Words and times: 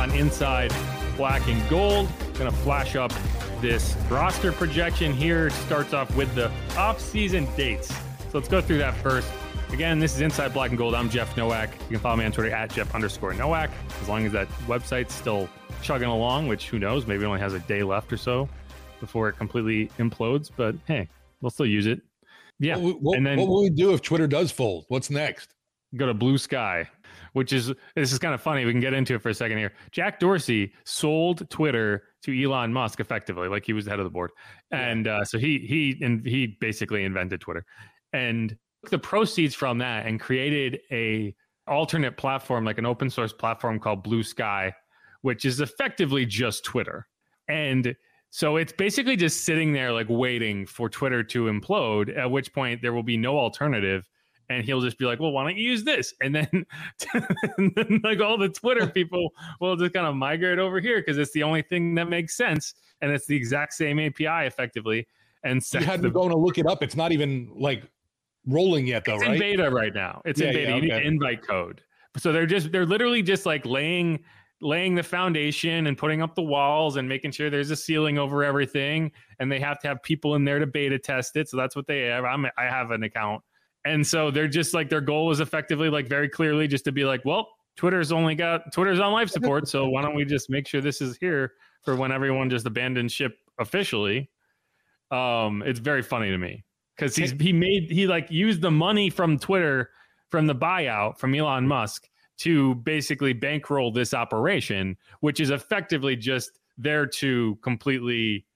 On 0.00 0.10
Inside 0.12 0.72
Black 1.18 1.46
and 1.46 1.68
Gold. 1.68 2.08
Going 2.32 2.50
to 2.50 2.56
flash 2.58 2.96
up 2.96 3.12
this 3.60 3.94
roster 4.08 4.50
projection 4.50 5.12
here. 5.12 5.48
It 5.48 5.52
starts 5.52 5.92
off 5.92 6.16
with 6.16 6.34
the 6.34 6.50
off-season 6.74 7.46
dates. 7.54 7.88
So 7.88 8.30
let's 8.32 8.48
go 8.48 8.62
through 8.62 8.78
that 8.78 8.94
first. 8.94 9.30
Again, 9.70 9.98
this 9.98 10.14
is 10.14 10.22
Inside 10.22 10.54
Black 10.54 10.70
and 10.70 10.78
Gold. 10.78 10.94
I'm 10.94 11.10
Jeff 11.10 11.36
Nowak. 11.36 11.70
You 11.82 11.88
can 11.88 11.98
follow 11.98 12.16
me 12.16 12.24
on 12.24 12.32
Twitter 12.32 12.50
at 12.50 12.72
Jeff 12.72 12.94
underscore 12.94 13.34
Nowak. 13.34 13.70
As 14.00 14.08
long 14.08 14.24
as 14.24 14.32
that 14.32 14.48
website's 14.66 15.12
still 15.12 15.50
chugging 15.82 16.08
along, 16.08 16.48
which 16.48 16.70
who 16.70 16.78
knows, 16.78 17.06
maybe 17.06 17.24
it 17.24 17.26
only 17.26 17.40
has 17.40 17.52
a 17.52 17.60
day 17.60 17.82
left 17.82 18.10
or 18.10 18.16
so 18.16 18.48
before 19.00 19.28
it 19.28 19.34
completely 19.34 19.90
implodes. 19.98 20.50
But 20.56 20.76
hey, 20.86 21.10
we'll 21.42 21.50
still 21.50 21.66
use 21.66 21.86
it. 21.86 22.00
Yeah. 22.58 22.78
What, 22.78 23.02
what, 23.02 23.16
and 23.18 23.26
then 23.26 23.38
what 23.38 23.48
will 23.48 23.62
we 23.64 23.70
do 23.70 23.92
if 23.92 24.00
Twitter 24.00 24.26
does 24.26 24.50
fold? 24.50 24.86
What's 24.88 25.10
next? 25.10 25.54
go 25.96 26.06
to 26.06 26.14
Blue 26.14 26.38
Sky, 26.38 26.88
which 27.32 27.52
is 27.52 27.72
this 27.94 28.12
is 28.12 28.18
kind 28.18 28.34
of 28.34 28.40
funny. 28.40 28.64
We 28.64 28.72
can 28.72 28.80
get 28.80 28.94
into 28.94 29.14
it 29.14 29.22
for 29.22 29.28
a 29.28 29.34
second 29.34 29.58
here. 29.58 29.72
Jack 29.90 30.20
Dorsey 30.20 30.72
sold 30.84 31.48
Twitter 31.50 32.04
to 32.22 32.44
Elon 32.44 32.72
Musk 32.72 33.00
effectively, 33.00 33.48
like 33.48 33.64
he 33.64 33.72
was 33.72 33.84
the 33.84 33.90
head 33.90 34.00
of 34.00 34.04
the 34.04 34.10
board, 34.10 34.30
and 34.70 35.06
uh, 35.06 35.24
so 35.24 35.38
he 35.38 35.58
he 35.58 36.04
and 36.04 36.26
he 36.26 36.58
basically 36.60 37.04
invented 37.04 37.40
Twitter, 37.40 37.64
and 38.12 38.56
took 38.82 38.90
the 38.90 38.98
proceeds 38.98 39.54
from 39.54 39.78
that 39.78 40.06
and 40.06 40.20
created 40.20 40.80
a 40.90 41.34
alternate 41.66 42.16
platform, 42.16 42.64
like 42.64 42.78
an 42.78 42.86
open 42.86 43.10
source 43.10 43.32
platform 43.32 43.78
called 43.78 44.02
Blue 44.02 44.22
Sky, 44.22 44.72
which 45.22 45.44
is 45.44 45.60
effectively 45.60 46.26
just 46.26 46.64
Twitter, 46.64 47.06
and 47.48 47.94
so 48.30 48.56
it's 48.56 48.72
basically 48.72 49.16
just 49.16 49.44
sitting 49.44 49.72
there 49.72 49.92
like 49.92 50.06
waiting 50.08 50.64
for 50.64 50.88
Twitter 50.88 51.22
to 51.24 51.44
implode, 51.44 52.16
at 52.16 52.30
which 52.30 52.52
point 52.52 52.80
there 52.80 52.92
will 52.92 53.02
be 53.02 53.16
no 53.16 53.36
alternative 53.36 54.08
and 54.50 54.64
he'll 54.64 54.80
just 54.80 54.98
be 54.98 55.06
like, 55.06 55.20
"Well, 55.20 55.30
why 55.30 55.44
don't 55.44 55.56
you 55.56 55.70
use 55.70 55.84
this?" 55.84 56.12
And 56.20 56.34
then, 56.34 56.66
and 57.56 57.72
then 57.74 58.00
like 58.04 58.20
all 58.20 58.36
the 58.36 58.48
Twitter 58.48 58.86
people 58.98 59.32
will 59.60 59.76
just 59.76 59.94
kind 59.94 60.06
of 60.06 60.14
migrate 60.16 60.58
over 60.58 60.80
here 60.80 60.98
because 61.00 61.16
it's 61.16 61.32
the 61.32 61.44
only 61.44 61.62
thing 61.62 61.94
that 61.94 62.08
makes 62.08 62.36
sense, 62.36 62.74
and 63.00 63.10
it's 63.12 63.26
the 63.26 63.36
exact 63.36 63.72
same 63.72 63.98
API 63.98 64.46
effectively. 64.46 65.06
And 65.44 65.62
You 65.72 65.80
had 65.80 66.02
to 66.02 66.10
go 66.10 66.24
and 66.24 66.34
look 66.34 66.58
it 66.58 66.66
up. 66.66 66.82
It's 66.82 66.96
not 66.96 67.12
even 67.12 67.50
like 67.54 67.84
rolling 68.46 68.86
yet, 68.86 69.04
though, 69.06 69.12
right? 69.12 69.20
it's 69.22 69.28
right? 69.28 69.50
in 69.52 69.56
beta 69.56 69.70
right 69.70 69.94
now. 69.94 70.20
It's 70.26 70.40
Yeah, 70.40 70.48
in 70.48 70.54
beta. 70.54 70.68
yeah, 70.70 70.76
You 70.76 70.82
need 70.82 71.06
invite 71.06 71.46
code. 71.46 71.80
So 72.18 72.32
they're 72.32 72.44
just 72.44 72.72
they're 72.72 72.84
literally 72.84 73.22
just 73.22 73.46
like 73.46 73.64
laying 73.64 74.22
laying 74.60 74.94
the 74.94 75.02
foundation 75.02 75.86
and 75.86 75.96
putting 75.96 76.20
up 76.20 76.34
the 76.34 76.42
walls 76.42 76.96
and 76.96 77.08
making 77.08 77.30
sure 77.30 77.48
there's 77.48 77.70
a 77.70 77.76
ceiling 77.76 78.18
over 78.18 78.44
everything. 78.44 79.10
And 79.38 79.50
they 79.50 79.60
have 79.60 79.78
to 79.80 79.88
have 79.88 80.02
people 80.02 80.34
in 80.34 80.44
there 80.44 80.58
to 80.58 80.66
beta 80.66 80.98
test 80.98 81.36
it. 81.36 81.48
So 81.48 81.56
that's 81.56 81.74
what 81.76 81.86
they 81.86 82.02
have. 82.02 82.24
I'm 82.24 82.44
I 82.58 82.64
have 82.64 82.90
an 82.90 83.04
account. 83.04 83.42
And 83.84 84.06
so 84.06 84.30
they're 84.30 84.48
just 84.48 84.74
like 84.74 84.90
their 84.90 85.00
goal 85.00 85.30
is 85.30 85.40
effectively 85.40 85.88
like 85.88 86.08
very 86.08 86.28
clearly 86.28 86.68
just 86.68 86.84
to 86.84 86.92
be 86.92 87.04
like, 87.04 87.24
well, 87.24 87.48
Twitter's 87.76 88.12
only 88.12 88.34
got 88.34 88.72
Twitter's 88.72 89.00
on 89.00 89.12
life 89.12 89.30
support. 89.30 89.68
So 89.68 89.88
why 89.88 90.02
don't 90.02 90.14
we 90.14 90.24
just 90.24 90.50
make 90.50 90.66
sure 90.66 90.80
this 90.80 91.00
is 91.00 91.16
here 91.16 91.52
for 91.82 91.96
when 91.96 92.12
everyone 92.12 92.50
just 92.50 92.66
abandons 92.66 93.12
ship 93.12 93.38
officially? 93.58 94.30
Um, 95.10 95.62
it's 95.64 95.80
very 95.80 96.02
funny 96.02 96.30
to 96.30 96.38
me 96.38 96.62
because 96.96 97.16
he's 97.16 97.32
he 97.32 97.52
made 97.52 97.90
he 97.90 98.06
like 98.06 98.30
used 98.30 98.60
the 98.60 98.70
money 98.70 99.08
from 99.10 99.38
Twitter 99.38 99.90
from 100.28 100.46
the 100.46 100.54
buyout 100.54 101.18
from 101.18 101.34
Elon 101.34 101.66
Musk 101.66 102.08
to 102.38 102.74
basically 102.76 103.32
bankroll 103.32 103.90
this 103.92 104.14
operation, 104.14 104.96
which 105.20 105.40
is 105.40 105.50
effectively 105.50 106.16
just 106.16 106.58
there 106.78 107.06
to 107.06 107.58
completely 107.62 108.46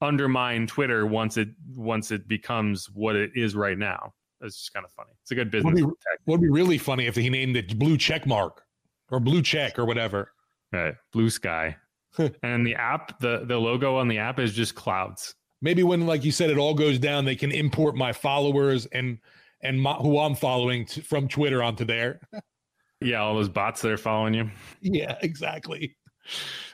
undermine 0.00 0.66
Twitter 0.66 1.06
once 1.06 1.36
it 1.36 1.48
once 1.76 2.10
it 2.10 2.26
becomes 2.26 2.88
what 2.90 3.14
it 3.14 3.30
is 3.34 3.54
right 3.54 3.78
now. 3.78 4.12
It's 4.42 4.56
just 4.56 4.72
kind 4.72 4.84
of 4.86 4.92
funny. 4.92 5.10
It's 5.22 5.30
a 5.30 5.34
good 5.34 5.52
Would 5.52 5.74
business. 5.74 5.90
be, 5.92 6.12
would 6.26 6.40
be 6.40 6.48
really 6.48 6.78
funny 6.78 7.06
if 7.06 7.16
he 7.16 7.28
named 7.30 7.56
it 7.56 7.78
blue 7.78 7.96
check 7.98 8.26
mark 8.26 8.62
or 9.10 9.20
blue 9.20 9.42
check 9.42 9.78
or 9.78 9.84
whatever. 9.84 10.32
Right. 10.72 10.94
Blue 11.12 11.30
sky. 11.30 11.76
and 12.42 12.66
the 12.66 12.74
app, 12.74 13.18
the 13.20 13.44
the 13.46 13.56
logo 13.58 13.96
on 13.96 14.08
the 14.08 14.18
app 14.18 14.38
is 14.40 14.52
just 14.52 14.74
clouds. 14.74 15.34
Maybe 15.62 15.82
when, 15.82 16.06
like 16.06 16.24
you 16.24 16.32
said, 16.32 16.48
it 16.50 16.58
all 16.58 16.74
goes 16.74 16.98
down, 16.98 17.24
they 17.24 17.36
can 17.36 17.52
import 17.52 17.94
my 17.96 18.12
followers 18.12 18.86
and 18.86 19.18
and 19.62 19.80
my, 19.80 19.92
who 19.94 20.18
I'm 20.18 20.34
following 20.34 20.86
t- 20.86 21.02
from 21.02 21.28
Twitter 21.28 21.62
onto 21.62 21.84
there. 21.84 22.20
Yeah, 23.02 23.22
all 23.22 23.34
those 23.34 23.48
bots 23.48 23.80
that 23.80 23.90
are 23.92 23.96
following 23.96 24.34
you. 24.34 24.50
yeah, 24.82 25.16
exactly. 25.22 25.96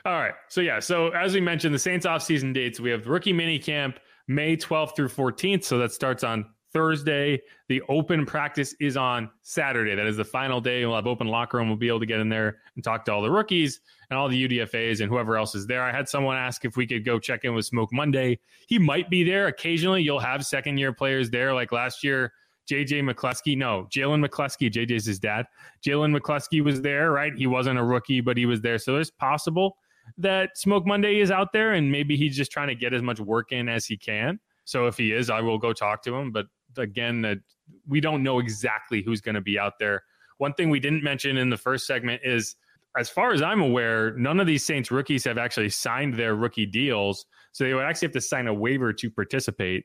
All 0.04 0.14
right. 0.14 0.34
So 0.48 0.60
yeah, 0.60 0.80
so 0.80 1.10
as 1.10 1.32
we 1.34 1.40
mentioned, 1.40 1.72
the 1.72 1.78
Saints 1.78 2.04
off-season 2.04 2.52
dates, 2.52 2.80
we 2.80 2.90
have 2.90 3.06
rookie 3.06 3.32
mini 3.32 3.60
camp 3.60 4.00
May 4.26 4.56
12th 4.56 4.96
through 4.96 5.10
14th. 5.10 5.62
So 5.62 5.78
that 5.78 5.92
starts 5.92 6.24
on 6.24 6.46
Thursday. 6.76 7.40
The 7.68 7.80
open 7.88 8.26
practice 8.26 8.74
is 8.80 8.98
on 8.98 9.30
Saturday. 9.40 9.94
That 9.94 10.06
is 10.06 10.18
the 10.18 10.24
final 10.24 10.60
day. 10.60 10.84
We'll 10.84 10.94
have 10.94 11.06
open 11.06 11.26
locker 11.26 11.56
room. 11.56 11.68
We'll 11.68 11.78
be 11.78 11.88
able 11.88 12.00
to 12.00 12.06
get 12.06 12.20
in 12.20 12.28
there 12.28 12.58
and 12.74 12.84
talk 12.84 13.06
to 13.06 13.12
all 13.12 13.22
the 13.22 13.30
rookies 13.30 13.80
and 14.10 14.18
all 14.18 14.28
the 14.28 14.46
UDFAs 14.46 15.00
and 15.00 15.08
whoever 15.08 15.38
else 15.38 15.54
is 15.54 15.66
there. 15.66 15.82
I 15.82 15.90
had 15.90 16.06
someone 16.06 16.36
ask 16.36 16.66
if 16.66 16.76
we 16.76 16.86
could 16.86 17.02
go 17.02 17.18
check 17.18 17.44
in 17.44 17.54
with 17.54 17.64
Smoke 17.64 17.92
Monday. 17.94 18.38
He 18.66 18.78
might 18.78 19.08
be 19.08 19.24
there. 19.24 19.46
Occasionally, 19.46 20.02
you'll 20.02 20.20
have 20.20 20.44
second 20.44 20.76
year 20.76 20.92
players 20.92 21.30
there. 21.30 21.54
Like 21.54 21.72
last 21.72 22.04
year, 22.04 22.34
JJ 22.70 23.10
McCleskey, 23.10 23.56
no, 23.56 23.88
Jalen 23.90 24.26
McCleskey, 24.26 24.70
JJ's 24.70 25.06
his 25.06 25.18
dad. 25.18 25.46
Jalen 25.82 26.14
McCleskey 26.14 26.62
was 26.62 26.82
there, 26.82 27.10
right? 27.10 27.32
He 27.34 27.46
wasn't 27.46 27.78
a 27.78 27.82
rookie, 27.82 28.20
but 28.20 28.36
he 28.36 28.44
was 28.44 28.60
there. 28.60 28.76
So 28.76 28.96
it's 28.96 29.10
possible 29.10 29.78
that 30.18 30.58
Smoke 30.58 30.86
Monday 30.86 31.20
is 31.20 31.30
out 31.30 31.54
there 31.54 31.72
and 31.72 31.90
maybe 31.90 32.16
he's 32.16 32.36
just 32.36 32.52
trying 32.52 32.68
to 32.68 32.74
get 32.74 32.92
as 32.92 33.00
much 33.00 33.18
work 33.18 33.52
in 33.52 33.68
as 33.68 33.86
he 33.86 33.96
can. 33.96 34.38
So 34.66 34.88
if 34.88 34.96
he 34.98 35.12
is, 35.12 35.30
I 35.30 35.40
will 35.40 35.58
go 35.58 35.72
talk 35.72 36.02
to 36.02 36.14
him. 36.14 36.32
But 36.32 36.46
again, 36.78 37.22
that 37.22 37.38
we 37.86 38.00
don't 38.00 38.22
know 38.22 38.38
exactly 38.38 39.02
who's 39.02 39.20
going 39.20 39.34
to 39.34 39.40
be 39.40 39.58
out 39.58 39.74
there. 39.78 40.02
One 40.38 40.52
thing 40.54 40.70
we 40.70 40.80
didn't 40.80 41.02
mention 41.02 41.36
in 41.36 41.50
the 41.50 41.56
first 41.56 41.86
segment 41.86 42.22
is 42.24 42.56
as 42.96 43.10
far 43.10 43.32
as 43.32 43.42
I'm 43.42 43.60
aware, 43.60 44.12
none 44.16 44.40
of 44.40 44.46
these 44.46 44.64
Saints 44.64 44.90
rookies 44.90 45.24
have 45.24 45.38
actually 45.38 45.68
signed 45.68 46.14
their 46.14 46.34
rookie 46.34 46.66
deals. 46.66 47.26
So 47.52 47.64
they 47.64 47.74
would 47.74 47.84
actually 47.84 48.06
have 48.06 48.14
to 48.14 48.20
sign 48.20 48.46
a 48.46 48.54
waiver 48.54 48.92
to 48.92 49.10
participate, 49.10 49.84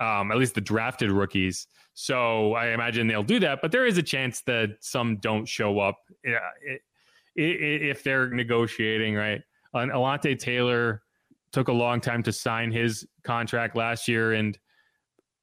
um, 0.00 0.30
at 0.30 0.38
least 0.38 0.54
the 0.54 0.60
drafted 0.60 1.10
rookies. 1.10 1.66
So 1.94 2.54
I 2.54 2.68
imagine 2.68 3.06
they'll 3.06 3.22
do 3.22 3.40
that. 3.40 3.60
But 3.62 3.72
there 3.72 3.86
is 3.86 3.98
a 3.98 4.02
chance 4.02 4.42
that 4.46 4.70
some 4.80 5.18
don't 5.18 5.46
show 5.46 5.78
up 5.78 5.98
if 7.36 8.02
they're 8.02 8.28
negotiating, 8.30 9.14
right? 9.14 9.40
And 9.72 9.90
Alontae 9.90 10.38
Taylor 10.38 11.02
took 11.52 11.68
a 11.68 11.72
long 11.72 12.00
time 12.00 12.22
to 12.24 12.32
sign 12.32 12.72
his 12.72 13.06
contract 13.22 13.76
last 13.76 14.08
year. 14.08 14.32
And 14.32 14.58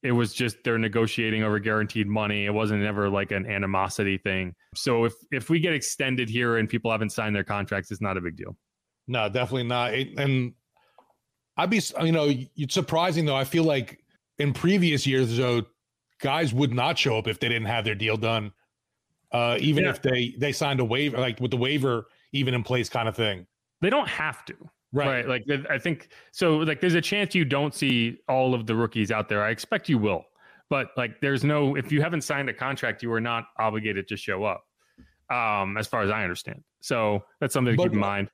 it 0.04 0.12
was 0.12 0.34
just 0.34 0.64
they're 0.64 0.80
negotiating 0.80 1.44
over 1.44 1.60
guaranteed 1.60 2.08
money. 2.08 2.46
It 2.46 2.54
wasn't 2.54 2.84
ever 2.84 3.10
like 3.10 3.32
an 3.32 3.46
animosity 3.46 4.18
thing. 4.18 4.56
So 4.76 5.06
if 5.06 5.14
if 5.32 5.50
we 5.50 5.60
get 5.60 5.74
extended 5.74 6.30
here 6.30 6.58
and 6.58 6.68
people 6.68 6.92
haven't 6.92 7.12
signed 7.12 7.36
their 7.36 7.44
contracts, 7.44 7.92
it's 7.92 8.02
not 8.02 8.18
a 8.18 8.22
big 8.22 8.36
deal. 8.36 8.56
No, 9.08 9.30
definitely 9.30 9.64
not. 9.64 9.94
And 9.94 10.54
I'd 11.58 11.70
be, 11.70 11.82
you 12.02 12.12
know, 12.12 12.32
it's 12.56 12.74
surprising 12.74 13.26
though. 13.26 13.36
I 13.36 13.44
feel 13.44 13.64
like 13.64 14.04
in 14.40 14.54
previous 14.54 15.06
years, 15.06 15.38
though, 15.38 15.64
guys 16.20 16.54
would 16.54 16.74
not 16.74 16.98
show 16.98 17.18
up 17.18 17.28
if 17.28 17.40
they 17.40 17.50
didn't 17.50 17.68
have 17.68 17.86
their 17.86 17.96
deal 17.96 18.18
done, 18.18 18.52
uh, 19.32 19.58
even 19.60 19.84
yeah. 19.84 19.92
if 19.92 20.02
they 20.02 20.34
they 20.40 20.52
signed 20.52 20.80
a 20.80 20.86
waiver, 20.86 21.18
like 21.18 21.40
with 21.40 21.52
the 21.52 21.58
waiver 21.58 22.08
even 22.34 22.54
in 22.54 22.64
place, 22.64 22.90
kind 22.90 23.08
of 23.08 23.16
thing. 23.16 23.46
They 23.82 23.90
don't 23.90 24.08
have 24.08 24.46
to. 24.46 24.56
Right. 24.94 25.26
right. 25.26 25.44
Like 25.48 25.66
I 25.70 25.78
think 25.78 26.10
so 26.32 26.58
like 26.58 26.82
there's 26.82 26.96
a 26.96 27.02
chance 27.02 27.34
you 27.34 27.46
don't 27.46 27.74
see 27.74 28.18
all 28.28 28.54
of 28.54 28.66
the 28.66 28.76
rookies 28.76 29.12
out 29.12 29.30
there. 29.30 29.44
I 29.44 29.50
expect 29.50 29.88
you 29.88 29.98
will. 29.98 30.26
But 30.70 30.90
like 30.98 31.22
there's 31.22 31.44
no 31.44 31.76
if 31.76 31.92
you 31.92 32.02
haven't 32.02 32.22
signed 32.22 32.50
a 32.50 32.54
contract, 32.54 33.02
you 33.04 33.12
are 33.14 33.22
not 33.22 33.46
obligated 33.60 34.08
to 34.10 34.18
show 34.18 34.44
up. 34.44 34.64
Um, 35.30 35.78
as 35.78 35.88
far 35.88 36.02
as 36.02 36.10
I 36.10 36.24
understand. 36.24 36.62
So 36.82 37.24
that's 37.40 37.54
something 37.54 37.74
to 37.74 37.78
but, 37.78 37.84
keep 37.84 37.94
in 37.94 38.00
mind. 38.00 38.30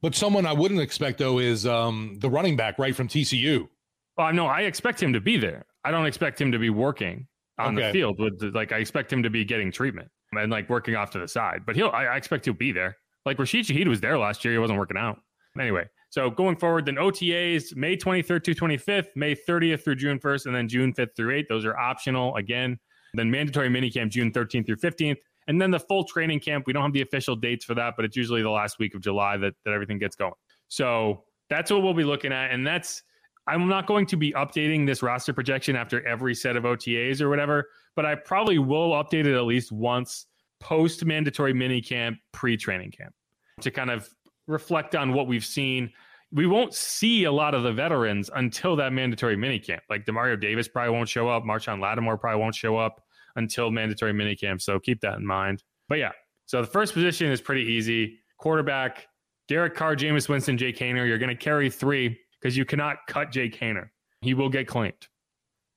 But 0.00 0.14
someone 0.14 0.46
I 0.46 0.52
wouldn't 0.54 0.80
expect 0.80 1.18
though 1.18 1.38
is 1.38 1.66
um 1.66 2.16
the 2.20 2.30
running 2.30 2.56
back 2.56 2.78
right 2.78 2.96
from 2.96 3.08
TCU. 3.08 3.68
Well, 4.16 4.32
no, 4.32 4.46
I 4.46 4.62
expect 4.62 5.02
him 5.02 5.12
to 5.12 5.20
be 5.20 5.36
there. 5.36 5.66
I 5.84 5.90
don't 5.90 6.06
expect 6.06 6.40
him 6.40 6.50
to 6.52 6.58
be 6.58 6.70
working 6.70 7.26
on 7.58 7.76
okay. 7.76 7.86
the 7.86 7.92
field 7.92 8.18
with 8.18 8.42
like 8.54 8.72
I 8.72 8.78
expect 8.78 9.12
him 9.12 9.22
to 9.22 9.30
be 9.30 9.44
getting 9.44 9.70
treatment 9.70 10.08
and 10.32 10.50
like 10.50 10.68
working 10.68 10.96
off 10.96 11.10
to 11.10 11.18
the 11.18 11.28
side. 11.28 11.62
But 11.66 11.76
he'll 11.76 11.90
I, 11.90 12.04
I 12.04 12.16
expect 12.16 12.44
he'll 12.44 12.54
be 12.54 12.72
there. 12.72 12.96
Like 13.26 13.38
Rashid 13.38 13.66
Shaheed 13.66 13.88
was 13.88 14.00
there 14.00 14.18
last 14.18 14.44
year. 14.44 14.52
He 14.52 14.58
wasn't 14.58 14.78
working 14.78 14.96
out. 14.96 15.18
Anyway, 15.58 15.84
so 16.10 16.30
going 16.30 16.56
forward, 16.56 16.86
then 16.86 16.96
OTAs 16.96 17.76
May 17.76 17.96
23rd 17.96 18.44
to 18.44 18.54
25th, 18.54 19.08
May 19.14 19.34
30th 19.34 19.84
through 19.84 19.96
June 19.96 20.18
1st, 20.18 20.46
and 20.46 20.54
then 20.54 20.68
June 20.68 20.92
5th 20.92 21.14
through 21.16 21.42
8th. 21.42 21.48
Those 21.48 21.64
are 21.64 21.76
optional 21.76 22.34
again. 22.36 22.78
Then 23.14 23.30
mandatory 23.30 23.68
minicamp 23.68 24.10
June 24.10 24.32
13th 24.32 24.66
through 24.66 24.76
15th. 24.76 25.16
And 25.48 25.60
then 25.60 25.70
the 25.70 25.80
full 25.80 26.04
training 26.04 26.40
camp. 26.40 26.64
We 26.66 26.72
don't 26.72 26.82
have 26.82 26.92
the 26.92 27.02
official 27.02 27.34
dates 27.34 27.64
for 27.64 27.74
that, 27.74 27.94
but 27.96 28.04
it's 28.04 28.16
usually 28.16 28.42
the 28.42 28.50
last 28.50 28.78
week 28.78 28.94
of 28.94 29.00
July 29.00 29.36
that, 29.38 29.54
that 29.64 29.72
everything 29.72 29.98
gets 29.98 30.14
going. 30.14 30.34
So 30.68 31.24
that's 31.48 31.70
what 31.70 31.82
we'll 31.82 31.94
be 31.94 32.04
looking 32.04 32.32
at. 32.32 32.50
And 32.52 32.66
that's, 32.66 33.02
I'm 33.46 33.66
not 33.66 33.86
going 33.86 34.04
to 34.06 34.16
be 34.16 34.32
updating 34.32 34.86
this 34.86 35.02
roster 35.02 35.32
projection 35.32 35.74
after 35.74 36.06
every 36.06 36.34
set 36.34 36.56
of 36.56 36.64
OTAs 36.64 37.22
or 37.22 37.30
whatever, 37.30 37.66
but 37.96 38.04
I 38.04 38.14
probably 38.14 38.58
will 38.58 38.90
update 38.92 39.26
it 39.26 39.34
at 39.34 39.44
least 39.44 39.72
once 39.72 40.26
post 40.60 41.04
mandatory 41.04 41.54
minicamp, 41.54 42.16
pre 42.32 42.56
training 42.56 42.90
camp 42.90 43.14
to 43.60 43.70
kind 43.70 43.90
of 43.90 44.08
reflect 44.48 44.96
on 44.96 45.12
what 45.12 45.28
we've 45.28 45.44
seen. 45.44 45.92
We 46.32 46.46
won't 46.46 46.74
see 46.74 47.24
a 47.24 47.32
lot 47.32 47.54
of 47.54 47.62
the 47.62 47.72
veterans 47.72 48.28
until 48.34 48.74
that 48.76 48.92
mandatory 48.92 49.36
minicamp. 49.36 49.80
Like 49.88 50.04
Demario 50.04 50.38
Davis 50.38 50.66
probably 50.66 50.92
won't 50.92 51.08
show 51.08 51.28
up. 51.28 51.44
Marshon 51.44 51.80
Lattimore 51.80 52.18
probably 52.18 52.40
won't 52.40 52.54
show 52.54 52.76
up 52.76 53.02
until 53.36 53.70
mandatory 53.70 54.12
minicamp. 54.12 54.60
So 54.60 54.80
keep 54.80 55.00
that 55.02 55.16
in 55.16 55.26
mind. 55.26 55.62
But 55.88 55.98
yeah, 55.98 56.12
so 56.46 56.60
the 56.60 56.66
first 56.66 56.92
position 56.92 57.30
is 57.30 57.40
pretty 57.40 57.62
easy. 57.62 58.18
Quarterback, 58.38 59.06
Derek 59.48 59.74
Carr, 59.74 59.96
Jameis 59.96 60.28
Winston, 60.28 60.58
Jake 60.58 60.76
Haener. 60.78 61.06
You're 61.06 61.18
going 61.18 61.28
to 61.28 61.34
carry 61.34 61.70
three 61.70 62.18
because 62.40 62.56
you 62.56 62.64
cannot 62.64 62.96
cut 63.06 63.30
Jake 63.30 63.58
Haener. 63.58 63.88
He 64.20 64.34
will 64.34 64.48
get 64.48 64.66
claimed. 64.66 65.08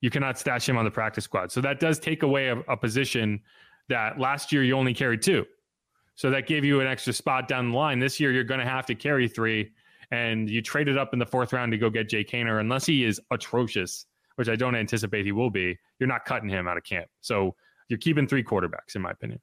You 0.00 0.10
cannot 0.10 0.38
stash 0.38 0.68
him 0.68 0.76
on 0.76 0.84
the 0.84 0.90
practice 0.90 1.24
squad. 1.24 1.52
So 1.52 1.60
that 1.60 1.80
does 1.80 1.98
take 1.98 2.22
away 2.22 2.48
a, 2.48 2.58
a 2.68 2.76
position 2.76 3.40
that 3.88 4.18
last 4.18 4.52
year 4.52 4.64
you 4.64 4.76
only 4.76 4.92
carried 4.92 5.22
two. 5.22 5.46
So 6.14 6.30
that 6.30 6.46
gave 6.46 6.64
you 6.64 6.80
an 6.80 6.86
extra 6.86 7.12
spot 7.12 7.48
down 7.48 7.70
the 7.70 7.76
line. 7.76 7.98
This 7.98 8.20
year, 8.20 8.32
you're 8.32 8.44
going 8.44 8.60
to 8.60 8.66
have 8.66 8.86
to 8.86 8.94
carry 8.94 9.28
three, 9.28 9.72
and 10.10 10.48
you 10.48 10.60
traded 10.60 10.98
up 10.98 11.12
in 11.12 11.18
the 11.18 11.26
fourth 11.26 11.52
round 11.52 11.72
to 11.72 11.78
go 11.78 11.90
get 11.90 12.08
Jake 12.08 12.30
Haener, 12.30 12.60
Unless 12.60 12.86
he 12.86 13.04
is 13.04 13.20
atrocious, 13.30 14.06
which 14.36 14.48
I 14.48 14.56
don't 14.56 14.74
anticipate 14.74 15.24
he 15.24 15.32
will 15.32 15.50
be, 15.50 15.78
you're 15.98 16.08
not 16.08 16.24
cutting 16.24 16.48
him 16.48 16.68
out 16.68 16.76
of 16.76 16.84
camp. 16.84 17.08
So 17.20 17.54
you're 17.88 17.98
keeping 17.98 18.26
three 18.26 18.44
quarterbacks, 18.44 18.94
in 18.94 19.02
my 19.02 19.10
opinion. 19.10 19.40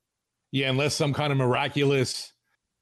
Yeah, 0.51 0.69
unless 0.69 0.95
some 0.95 1.13
kind 1.13 1.31
of 1.31 1.37
miraculous 1.37 2.33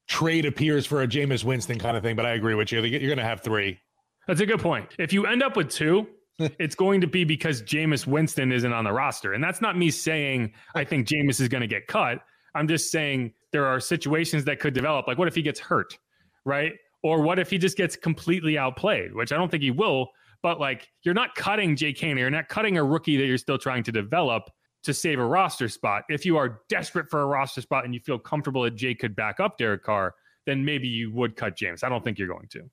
trade 0.07 0.45
appears 0.45 0.85
for 0.85 1.01
a 1.01 1.07
Jameis 1.07 1.43
Winston 1.43 1.79
kind 1.79 1.97
of 1.97 2.03
thing. 2.03 2.15
But 2.15 2.25
I 2.25 2.31
agree 2.31 2.55
with 2.55 2.71
you. 2.71 2.81
You're 2.81 2.99
going 2.99 3.17
to 3.17 3.23
have 3.23 3.41
three. 3.41 3.79
That's 4.27 4.41
a 4.41 4.45
good 4.45 4.59
point. 4.59 4.87
If 4.97 5.13
you 5.13 5.25
end 5.25 5.43
up 5.43 5.55
with 5.55 5.69
two, 5.69 6.07
it's 6.39 6.75
going 6.75 7.01
to 7.01 7.07
be 7.07 7.23
because 7.23 7.61
Jameis 7.61 8.05
Winston 8.07 8.51
isn't 8.51 8.71
on 8.71 8.83
the 8.83 8.93
roster. 8.93 9.33
And 9.33 9.43
that's 9.43 9.61
not 9.61 9.77
me 9.77 9.91
saying 9.91 10.53
I 10.75 10.83
think 10.83 11.07
Jameis 11.07 11.41
is 11.41 11.47
going 11.47 11.61
to 11.61 11.67
get 11.67 11.87
cut. 11.87 12.19
I'm 12.55 12.67
just 12.67 12.91
saying 12.91 13.33
there 13.51 13.65
are 13.65 13.79
situations 13.79 14.43
that 14.45 14.59
could 14.59 14.73
develop. 14.73 15.07
Like, 15.07 15.17
what 15.17 15.27
if 15.27 15.35
he 15.35 15.41
gets 15.41 15.59
hurt, 15.59 15.97
right? 16.45 16.73
Or 17.03 17.21
what 17.21 17.39
if 17.39 17.49
he 17.49 17.57
just 17.57 17.77
gets 17.77 17.95
completely 17.95 18.57
outplayed, 18.57 19.13
which 19.13 19.31
I 19.31 19.37
don't 19.37 19.49
think 19.49 19.63
he 19.63 19.71
will. 19.71 20.09
But 20.43 20.59
like, 20.59 20.87
you're 21.03 21.13
not 21.13 21.35
cutting 21.35 21.75
Jake 21.75 21.97
Haener, 21.97 22.19
you're 22.19 22.29
not 22.29 22.47
cutting 22.47 22.77
a 22.77 22.83
rookie 22.83 23.17
that 23.17 23.25
you're 23.25 23.37
still 23.37 23.57
trying 23.57 23.83
to 23.83 23.91
develop 23.91 24.49
to 24.83 24.93
save 24.93 25.19
a 25.19 25.25
roster 25.25 25.67
spot. 25.67 26.03
If 26.09 26.25
you 26.25 26.37
are 26.37 26.61
desperate 26.69 27.09
for 27.09 27.21
a 27.21 27.25
roster 27.25 27.61
spot 27.61 27.85
and 27.85 27.93
you 27.93 27.99
feel 27.99 28.19
comfortable 28.19 28.61
that 28.63 28.75
Jay 28.75 28.93
could 28.93 29.15
back 29.15 29.39
up 29.39 29.57
Derek 29.57 29.83
Carr, 29.83 30.13
then 30.45 30.63
maybe 30.63 30.87
you 30.87 31.11
would 31.13 31.35
cut 31.35 31.57
James. 31.57 31.83
I 31.83 31.89
don't 31.89 32.03
think 32.03 32.17
you're 32.17 32.27
going 32.27 32.47
to. 32.51 32.69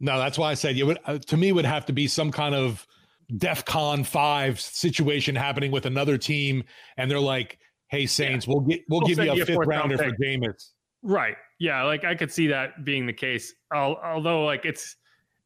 No, 0.00 0.18
that's 0.18 0.38
why 0.38 0.50
I 0.50 0.54
said 0.54 0.76
you 0.76 0.86
would. 0.86 0.98
Uh, 1.04 1.18
to 1.18 1.36
me, 1.36 1.52
would 1.52 1.64
have 1.64 1.84
to 1.86 1.92
be 1.92 2.06
some 2.06 2.30
kind 2.30 2.54
of 2.54 2.86
DEFCON 3.32 4.06
five 4.06 4.60
situation 4.60 5.34
happening 5.34 5.70
with 5.70 5.86
another 5.86 6.16
team, 6.16 6.64
and 6.96 7.10
they're 7.10 7.20
like, 7.20 7.58
hey 7.88 8.06
Saints, 8.06 8.46
yeah. 8.46 8.54
we'll 8.54 8.62
get 8.62 8.80
we'll, 8.88 9.00
we'll 9.00 9.08
give 9.08 9.18
you 9.18 9.32
a 9.32 9.44
fifth 9.44 9.66
rounder 9.66 9.98
for 9.98 10.10
Jameis. 10.12 10.72
Right. 11.02 11.36
Yeah. 11.58 11.82
Like 11.84 12.04
I 12.04 12.14
could 12.14 12.32
see 12.32 12.46
that 12.48 12.84
being 12.84 13.06
the 13.06 13.12
case. 13.12 13.54
Although 13.74 14.44
like 14.44 14.64
it's 14.64 14.96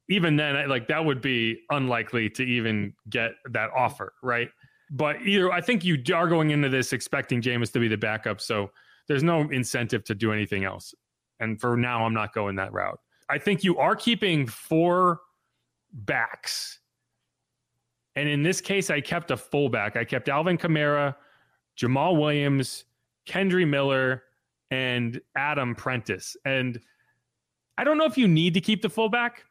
even 0.09 0.37
then 0.37 0.69
like 0.69 0.89
that 0.89 1.05
would 1.05 1.21
be 1.21 1.61
unlikely 1.71 2.31
to 2.31 2.43
even 2.43 2.95
get 3.11 3.33
that 3.51 3.71
offer. 3.77 4.15
Right. 4.23 4.49
But 4.91 5.23
either 5.23 5.51
I 5.51 5.61
think 5.61 5.85
you 5.85 6.03
are 6.15 6.29
going 6.29 6.51
into 6.51 6.69
this 6.69 6.93
expecting 6.93 7.41
Jameis 7.41 7.73
to 7.73 7.81
be 7.81 7.89
the 7.89 7.97
backup. 7.97 8.41
So 8.41 8.71
there's 9.09 9.23
no 9.23 9.49
incentive 9.51 10.05
to 10.05 10.15
do 10.15 10.33
anything 10.33 10.65
else. 10.65 10.95
And 11.41 11.61
for 11.61 11.77
now, 11.77 12.05
I'm 12.05 12.15
not 12.15 12.33
going 12.33 12.57
that 12.57 12.73
route. 12.73 13.01
I 13.29 13.39
think 13.39 13.65
you 13.65 13.79
are 13.79 13.97
keeping 13.97 14.47
four 14.47 15.21
backs. 15.93 16.79
And 18.15 18.29
in 18.29 18.43
this 18.43 18.61
case, 18.61 18.91
I 18.91 19.01
kept 19.01 19.31
a 19.31 19.37
fullback. 19.37 19.97
I 19.97 20.05
kept 20.05 20.29
Alvin 20.29 20.59
Kamara, 20.59 21.17
Jamaal 21.79 22.19
Williams, 22.21 22.85
Kendre 23.27 23.69
Miller, 23.69 24.23
and 24.71 25.21
Adam 25.37 25.75
Prentice. 25.75 26.37
And 26.45 26.81
I 27.79 27.85
don't 27.85 27.99
know 27.99 28.05
if 28.05 28.17
you 28.17 28.29
need 28.29 28.55
to 28.55 28.61
keep 28.61 28.83
the 28.83 28.89
fullback. 28.89 29.45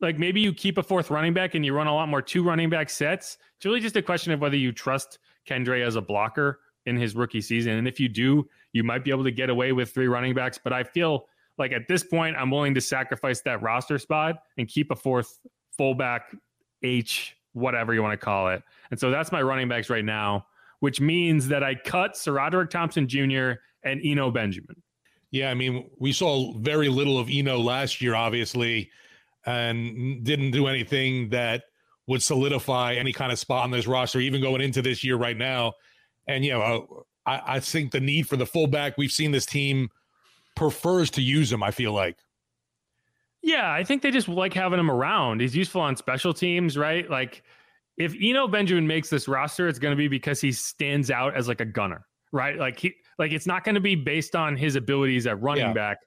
Like 0.00 0.18
maybe 0.18 0.40
you 0.40 0.52
keep 0.52 0.76
a 0.78 0.82
fourth 0.82 1.10
running 1.10 1.32
back 1.32 1.54
and 1.54 1.64
you 1.64 1.74
run 1.74 1.86
a 1.86 1.94
lot 1.94 2.08
more 2.08 2.20
two 2.20 2.42
running 2.42 2.68
back 2.68 2.90
sets. 2.90 3.38
It's 3.56 3.64
really 3.64 3.80
just 3.80 3.96
a 3.96 4.02
question 4.02 4.32
of 4.32 4.40
whether 4.40 4.56
you 4.56 4.72
trust 4.72 5.18
Kendre 5.48 5.84
as 5.84 5.96
a 5.96 6.02
blocker 6.02 6.60
in 6.84 6.96
his 6.96 7.14
rookie 7.14 7.40
season. 7.40 7.72
And 7.72 7.88
if 7.88 7.98
you 7.98 8.08
do, 8.08 8.46
you 8.72 8.84
might 8.84 9.04
be 9.04 9.10
able 9.10 9.24
to 9.24 9.30
get 9.30 9.48
away 9.48 9.72
with 9.72 9.92
three 9.92 10.06
running 10.06 10.34
backs. 10.34 10.58
But 10.62 10.72
I 10.72 10.84
feel 10.84 11.26
like 11.56 11.72
at 11.72 11.88
this 11.88 12.04
point, 12.04 12.36
I'm 12.36 12.50
willing 12.50 12.74
to 12.74 12.80
sacrifice 12.80 13.40
that 13.42 13.62
roster 13.62 13.98
spot 13.98 14.42
and 14.58 14.68
keep 14.68 14.90
a 14.90 14.96
fourth 14.96 15.38
fullback, 15.76 16.34
H, 16.82 17.36
whatever 17.54 17.94
you 17.94 18.02
want 18.02 18.18
to 18.18 18.22
call 18.22 18.48
it. 18.48 18.62
And 18.90 19.00
so 19.00 19.10
that's 19.10 19.32
my 19.32 19.40
running 19.40 19.68
backs 19.68 19.88
right 19.88 20.04
now 20.04 20.46
which 20.80 21.00
means 21.00 21.48
that 21.48 21.62
I 21.62 21.74
cut 21.74 22.14
SaRodorick 22.14 22.70
Thompson 22.70 23.08
Jr. 23.08 23.52
and 23.82 24.00
Eno 24.04 24.30
Benjamin. 24.30 24.82
Yeah, 25.30 25.50
I 25.50 25.54
mean, 25.54 25.90
we 25.98 26.12
saw 26.12 26.52
very 26.58 26.88
little 26.88 27.18
of 27.18 27.28
Eno 27.30 27.58
last 27.58 28.00
year, 28.00 28.14
obviously, 28.14 28.90
and 29.44 30.24
didn't 30.24 30.52
do 30.52 30.66
anything 30.66 31.28
that 31.30 31.64
would 32.06 32.22
solidify 32.22 32.94
any 32.94 33.12
kind 33.12 33.32
of 33.32 33.38
spot 33.38 33.64
on 33.64 33.70
this 33.70 33.86
roster, 33.86 34.20
even 34.20 34.40
going 34.40 34.60
into 34.60 34.82
this 34.82 35.02
year 35.02 35.16
right 35.16 35.36
now. 35.36 35.72
And, 36.28 36.44
you 36.44 36.52
know, 36.52 36.62
uh, 37.26 37.30
I, 37.30 37.56
I 37.56 37.60
think 37.60 37.90
the 37.90 38.00
need 38.00 38.28
for 38.28 38.36
the 38.36 38.46
fullback, 38.46 38.96
we've 38.96 39.10
seen 39.10 39.32
this 39.32 39.46
team 39.46 39.90
prefers 40.54 41.10
to 41.12 41.22
use 41.22 41.52
him, 41.52 41.62
I 41.62 41.70
feel 41.70 41.92
like. 41.92 42.18
Yeah, 43.42 43.70
I 43.70 43.84
think 43.84 44.02
they 44.02 44.10
just 44.10 44.28
like 44.28 44.54
having 44.54 44.78
him 44.78 44.90
around. 44.90 45.40
He's 45.40 45.54
useful 45.54 45.80
on 45.80 45.96
special 45.96 46.32
teams, 46.32 46.76
right? 46.76 47.08
Like, 47.08 47.42
if 47.96 48.14
Eno 48.20 48.46
Benjamin 48.48 48.86
makes 48.86 49.08
this 49.08 49.28
roster, 49.28 49.68
it's 49.68 49.78
going 49.78 49.92
to 49.92 49.96
be 49.96 50.08
because 50.08 50.40
he 50.40 50.52
stands 50.52 51.10
out 51.10 51.36
as 51.36 51.48
like 51.48 51.60
a 51.60 51.64
gunner, 51.64 52.06
right? 52.32 52.58
Like 52.58 52.78
he, 52.78 52.94
like 53.18 53.32
it's 53.32 53.46
not 53.46 53.64
going 53.64 53.74
to 53.74 53.80
be 53.80 53.94
based 53.94 54.36
on 54.36 54.56
his 54.56 54.76
abilities 54.76 55.26
at 55.26 55.40
running 55.40 55.66
yeah. 55.66 55.72
back. 55.72 55.98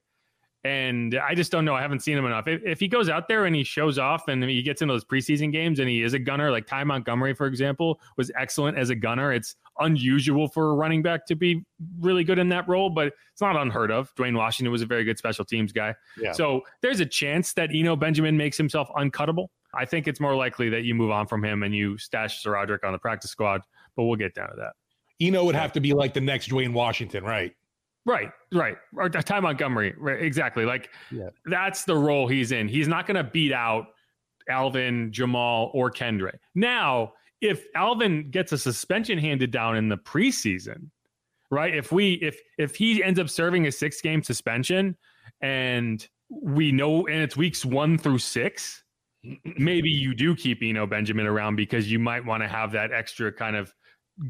And 0.66 1.18
I 1.18 1.36
just 1.36 1.54
don't 1.54 1.64
know. 1.64 1.74
I 1.74 1.82
haven't 1.82 2.02
seen 2.02 2.18
him 2.18 2.26
enough. 2.26 2.46
If, 2.46 2.62
if 2.66 2.80
he 2.82 2.90
goes 2.90 3.08
out 3.08 3.30
there 3.30 3.46
and 3.46 3.56
he 3.56 3.64
shows 3.64 3.98
off 3.98 4.28
and 4.28 4.44
he 4.44 4.62
gets 4.62 4.82
into 4.82 4.94
those 4.94 5.06
preseason 5.06 5.54
games 5.54 5.80
and 5.80 5.88
he 5.88 6.04
is 6.04 6.14
a 6.14 6.20
gunner, 6.20 6.52
like 6.52 6.68
Ty 6.68 6.84
Montgomery, 6.84 7.34
for 7.34 7.48
example, 7.48 8.02
was 8.18 8.30
excellent 8.38 8.78
as 8.78 8.90
a 8.90 8.96
gunner. 8.96 9.32
It's 9.32 9.56
unusual 9.80 10.50
for 10.50 10.72
a 10.72 10.74
running 10.74 11.02
back 11.02 11.26
to 11.28 11.36
be 11.36 11.64
really 12.02 12.26
good 12.26 12.40
in 12.40 12.50
that 12.50 12.68
role, 12.68 12.90
but 12.90 13.14
it's 13.32 13.40
not 13.40 13.56
unheard 13.56 13.90
of. 13.90 14.14
Dwayne 14.16 14.36
Washington 14.36 14.70
was 14.70 14.82
a 14.82 14.86
very 14.86 15.06
good 15.06 15.18
special 15.18 15.46
teams 15.46 15.72
guy. 15.72 15.96
Yeah. 16.20 16.34
So 16.34 16.64
there's 16.82 17.00
a 17.00 17.06
chance 17.06 17.54
that 17.54 17.70
Eno 17.74 17.96
Benjamin 17.96 18.36
makes 18.36 18.58
himself 18.58 18.90
uncuttable. 18.98 19.48
I 19.74 19.86
think 19.86 20.08
it's 20.08 20.20
more 20.20 20.36
likely 20.36 20.70
that 20.70 20.84
you 20.84 20.96
move 20.96 21.12
on 21.12 21.28
from 21.28 21.44
him 21.44 21.64
and 21.64 21.76
you 21.76 21.98
stash 21.98 22.44
SaRodorick 22.44 22.84
on 22.84 22.92
the 22.92 22.98
practice 22.98 23.32
squad, 23.32 23.62
but 23.96 24.04
we'll 24.04 24.16
get 24.16 24.34
down 24.34 24.50
to 24.50 24.56
that. 24.58 24.74
Eno 25.22 25.44
would 25.46 25.56
have 25.56 25.74
to 25.74 25.80
be 25.80 25.94
like 25.94 26.14
the 26.14 26.22
next 26.22 26.50
Dwayne 26.50 26.74
Washington, 26.74 27.24
right? 27.24 27.54
Right, 28.06 28.32
right. 28.54 28.78
Or 28.96 29.06
uh, 29.06 29.10
Ty 29.10 29.42
Montgomery, 29.42 29.94
right? 29.98 30.22
Exactly. 30.22 30.66
Like 30.66 30.90
yeah. 31.12 31.30
that's 31.46 31.84
the 31.84 31.96
role 31.96 32.28
he's 32.28 32.52
in. 32.52 32.68
He's 32.68 32.88
not 32.88 33.06
going 33.06 33.18
to 33.18 33.24
beat 33.24 33.52
out 33.52 33.88
Alvin, 34.50 35.12
Jamaal, 35.12 35.70
or 35.74 35.92
Kendre. 35.92 36.32
Now, 36.56 37.14
if 37.42 37.66
Alvin 37.76 38.32
gets 38.32 38.52
a 38.52 38.58
suspension 38.58 39.18
handed 39.18 39.52
down 39.52 39.78
in 39.78 39.90
the 39.90 39.98
preseason, 39.98 40.90
right? 41.52 41.76
If 41.76 41.92
we 41.92 42.14
if 42.16 42.40
if 42.58 42.76
he 42.76 43.04
ends 43.04 43.20
up 43.20 43.30
serving 43.30 43.68
a 43.68 43.72
six 43.72 44.02
game 44.02 44.24
suspension 44.24 44.98
and 45.42 46.06
we 46.30 46.72
know 46.72 47.08
and 47.08 47.22
it's 47.22 47.38
weeks 47.38 47.66
one 47.66 47.98
through 47.98 48.20
six, 48.20 48.84
maybe 49.58 49.90
you 49.90 50.16
do 50.16 50.36
keep 50.36 50.60
Eno 50.62 50.88
Benjamin 50.88 51.26
around 51.26 51.56
because 51.56 51.92
you 51.92 52.00
might 52.00 52.26
want 52.26 52.44
to 52.44 52.48
have 52.48 52.72
that 52.74 52.92
extra 52.92 53.32
kind 53.32 53.56
of 53.56 53.74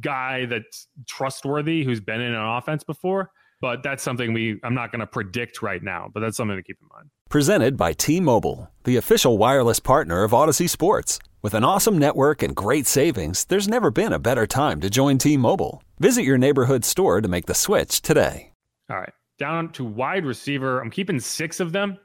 guy 0.02 0.46
that's 0.46 0.88
trustworthy 1.08 1.84
who's 1.84 2.00
been 2.00 2.22
in 2.22 2.34
an 2.34 2.58
offense 2.58 2.84
before. 2.84 3.32
But 3.62 3.84
that's 3.84 4.02
something 4.04 4.32
we 4.32 4.58
I'm 4.64 4.74
not 4.74 4.92
going 4.92 5.02
to 5.02 5.08
predict 5.08 5.62
right 5.62 5.84
now, 5.84 6.10
but 6.14 6.22
that's 6.22 6.38
something 6.38 6.56
to 6.56 6.64
keep 6.64 6.78
in 6.82 6.88
mind. 6.96 7.10
Presented 7.30 7.76
by 7.76 7.92
T-Mobile, 7.92 8.72
the 8.86 8.96
official 8.96 9.38
wireless 9.38 9.80
partner 9.80 10.24
of 10.24 10.32
Audacy 10.32 10.70
Sports. 10.70 11.20
With 11.42 11.54
an 11.54 11.64
awesome 11.64 11.98
network 11.98 12.42
and 12.42 12.56
great 12.56 12.88
savings, 12.88 13.46
there's 13.46 13.68
never 13.68 13.92
been 13.92 14.14
a 14.14 14.20
better 14.20 14.48
time 14.48 14.80
to 14.82 14.90
join 14.90 15.18
T-Mobile. 15.18 15.84
Visit 16.00 16.24
your 16.24 16.38
neighborhood 16.38 16.86
store 16.86 17.22
to 17.22 17.28
make 17.28 17.48
the 17.48 17.54
switch 17.54 18.02
today. 18.02 18.54
All 18.90 18.98
right, 18.98 19.14
down 19.38 19.72
to 19.74 19.84
wide 19.84 20.26
receiver. 20.26 20.80
I'm 20.80 20.90
keeping 20.90 21.20
6 21.20 21.60
of 21.60 21.72
them. 21.74 21.98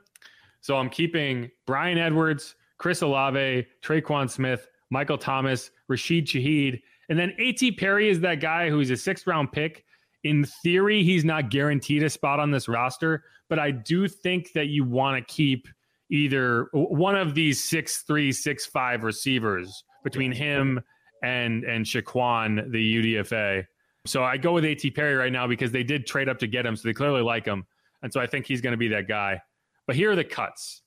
So 0.61 0.77
I'm 0.77 0.91
keeping 0.91 1.51
Brian 1.67 1.99
Edwards, 1.99 2.57
Chris 2.79 3.03
Olave, 3.03 3.67
Tre'Quan 3.83 4.31
Smith, 4.31 4.67
Michael 4.91 5.19
Thomas, 5.19 5.71
Rashid 5.89 6.27
Shaheed, 6.27 6.81
and 7.09 7.19
then 7.19 7.33
A.T. 7.39 7.73
Perry 7.73 8.09
is 8.09 8.21
that 8.21 8.41
guy 8.41 8.71
who's 8.71 8.91
a 8.91 8.97
sixth 8.97 9.27
round 9.27 9.53
pick 9.53 9.85
in 10.25 10.45
theory, 10.45 11.05
he's 11.05 11.25
not 11.25 11.51
guaranteed 11.51 12.03
a 12.03 12.11
spot 12.11 12.41
on 12.41 12.51
this 12.51 12.67
roster, 12.67 13.25
but 13.49 13.59
I 13.59 13.71
do 13.71 14.09
think 14.09 14.53
that 14.55 14.67
you 14.67 14.85
want 14.85 15.17
to 15.17 15.33
keep 15.33 15.69
either 16.11 16.69
one 16.73 17.15
of 17.15 17.35
these 17.35 17.63
six 17.63 18.03
three, 18.03 18.33
six 18.33 18.67
five 18.67 19.05
receivers 19.05 19.85
between 20.03 20.33
him 20.33 20.81
and 21.23 21.65
and 21.65 21.85
Shaquan, 21.85 22.71
the 22.73 23.17
UDFA. 23.17 23.67
So 24.07 24.25
I 24.25 24.37
go 24.37 24.53
with 24.53 24.65
AT 24.65 24.83
Perry 24.95 25.15
right 25.15 25.33
now 25.33 25.47
because 25.47 25.73
they 25.73 25.83
did 25.83 26.07
trade 26.07 26.29
up 26.29 26.39
to 26.39 26.47
get 26.47 26.67
him, 26.67 26.75
so 26.75 26.89
they 26.89 26.95
clearly 26.95 27.23
like 27.23 27.45
him, 27.45 27.67
and 28.03 28.13
so 28.13 28.21
I 28.21 28.27
think 28.27 28.47
he's 28.47 28.61
going 28.61 28.73
to 28.73 28.79
be 28.79 28.89
that 28.89 29.07
guy. 29.07 29.41
But 29.87 29.97
here 29.97 30.11
are 30.11 30.17
the 30.17 30.25
cuts. 30.25 30.83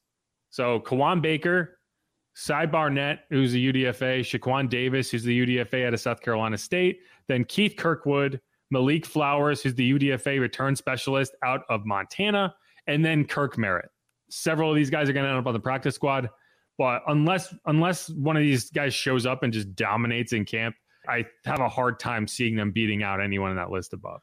So 0.50 0.80
Kawaan 0.80 1.22
Baker, 1.22 1.77
Cy 2.40 2.68
Barnett, 2.68 3.22
who's 3.32 3.56
a 3.56 3.58
UDFA, 3.58 4.20
Shaquan 4.20 4.70
Davis, 4.70 5.10
who's 5.10 5.24
the 5.24 5.44
UDFA 5.44 5.88
out 5.88 5.96
of 5.96 6.00
South 6.00 6.22
Carolina 6.22 6.56
State, 6.56 7.00
then 7.28 7.44
Keith 7.44 7.76
Kirkwood, 7.76 8.40
Malik 8.70 9.08
Flowers, 9.08 9.64
who's 9.64 9.74
the 9.74 9.94
UDFA 9.94 10.40
return 10.40 10.76
specialist 10.76 11.34
out 11.44 11.62
of 11.68 11.88
Montana, 11.88 12.54
and 12.86 13.04
then 13.04 13.26
Kirk 13.26 13.58
Merritt. 13.58 13.90
Several 14.30 14.70
of 14.70 14.76
these 14.76 14.92
guys 14.92 15.10
are 15.10 15.14
going 15.14 15.24
to 15.24 15.32
end 15.32 15.40
up 15.40 15.48
on 15.48 15.54
the 15.54 15.60
practice 15.60 15.96
squad, 15.96 16.30
but 16.78 17.02
unless 17.08 17.56
unless 17.66 18.12
one 18.12 18.38
of 18.38 18.44
these 18.44 18.70
guys 18.70 18.94
shows 18.94 19.26
up 19.26 19.42
and 19.42 19.52
just 19.52 19.74
dominates 19.74 20.32
in 20.32 20.46
camp, 20.46 20.76
I 21.10 21.26
have 21.46 21.60
a 21.60 21.70
hard 21.70 22.00
time 22.00 22.28
seeing 22.28 22.56
them 22.56 22.70
beating 22.70 23.02
out 23.02 23.20
anyone 23.20 23.50
in 23.50 23.58
that 23.58 23.72
list 23.72 23.94
above. 23.94 24.22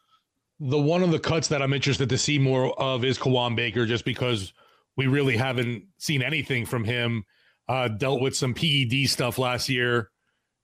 The 0.61 0.79
one 0.79 1.03
of 1.03 1.11
the 1.11 1.19
cuts 1.19 1.49
that 1.49 1.63
I'm 1.63 1.73
interested 1.73 2.09
to 2.11 2.19
see 2.19 2.39
more 2.39 2.81
of 2.81 3.05
is 3.05 3.19
Kawaan 3.19 3.57
Baker, 3.57 3.87
just 3.87 4.05
because 4.05 4.53
we 4.97 5.09
really 5.09 5.37
haven't 5.37 5.83
seen 5.99 6.23
anything 6.23 6.65
from 6.65 6.85
him. 6.85 7.25
Uh, 7.67 7.89
dealt 7.89 8.21
with 8.21 8.37
some 8.37 8.53
PED 8.53 9.09
stuff 9.09 9.39
last 9.39 9.69
year 9.69 10.11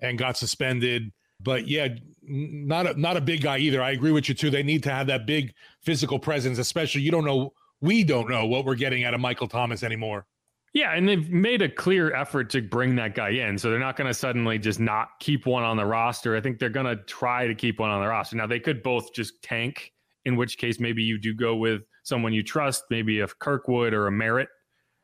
and 0.01 0.19
got 0.19 0.37
suspended. 0.37 1.13
But 1.43 1.67
yeah, 1.67 1.89
not 2.23 2.87
a, 2.87 3.01
not 3.01 3.17
a 3.17 3.21
big 3.21 3.43
guy 3.43 3.59
either. 3.59 3.83
I 3.83 3.93
agree 3.93 4.13
with 4.13 4.29
you 4.29 4.35
too. 4.35 4.51
They 4.51 4.63
need 4.63 4.83
to 4.83 4.91
have 4.91 5.07
that 5.07 5.27
big 5.27 5.55
physical 5.83 6.19
presence, 6.19 6.59
especially 6.59 7.01
you 7.01 7.11
don't 7.11 7.25
know 7.25 7.55
we 7.81 8.05
don't 8.05 8.29
know 8.29 8.47
what 8.47 8.65
we're 8.65 8.75
getting 8.75 9.05
out 9.05 9.15
of 9.15 9.21
Michael 9.21 9.49
Thomas 9.49 9.83
anymore. 9.83 10.27
Yeah, 10.73 10.95
and 10.95 11.09
they've 11.09 11.29
made 11.31 11.63
a 11.63 11.69
clear 11.69 12.15
effort 12.15 12.49
to 12.51 12.63
bring 12.63 12.95
that 12.97 13.15
guy 13.15 13.31
in. 13.31 13.59
So 13.59 13.71
they're 13.71 13.81
not 13.81 13.97
going 13.97 14.07
to 14.07 14.15
suddenly 14.15 14.57
just 14.59 14.79
not 14.79 15.09
keep 15.19 15.45
one 15.45 15.65
on 15.65 15.77
the 15.77 15.85
roster. 15.85 16.37
I 16.37 16.41
think 16.41 16.59
they're 16.59 16.69
going 16.69 16.87
to 16.87 17.03
try 17.05 17.49
to 17.49 17.55
keep 17.55 17.81
one 17.81 17.91
on 17.91 18.01
the 18.01 18.07
roster. 18.07 18.37
Now 18.37 18.47
they 18.47 18.61
could 18.61 18.83
both 18.83 19.13
just 19.13 19.43
tank, 19.43 19.93
in 20.27 20.37
which 20.37 20.59
case 20.59 20.79
maybe 20.79 21.03
you 21.03 21.19
do 21.19 21.35
go 21.35 21.57
with 21.57 21.83
someone 22.05 22.33
you 22.33 22.45
trust, 22.45 22.85
maybe 22.89 23.21
a 23.21 23.27
Kirkwood 23.27 23.93
or 23.93 24.07
a 24.07 24.13
Merritt, 24.13 24.49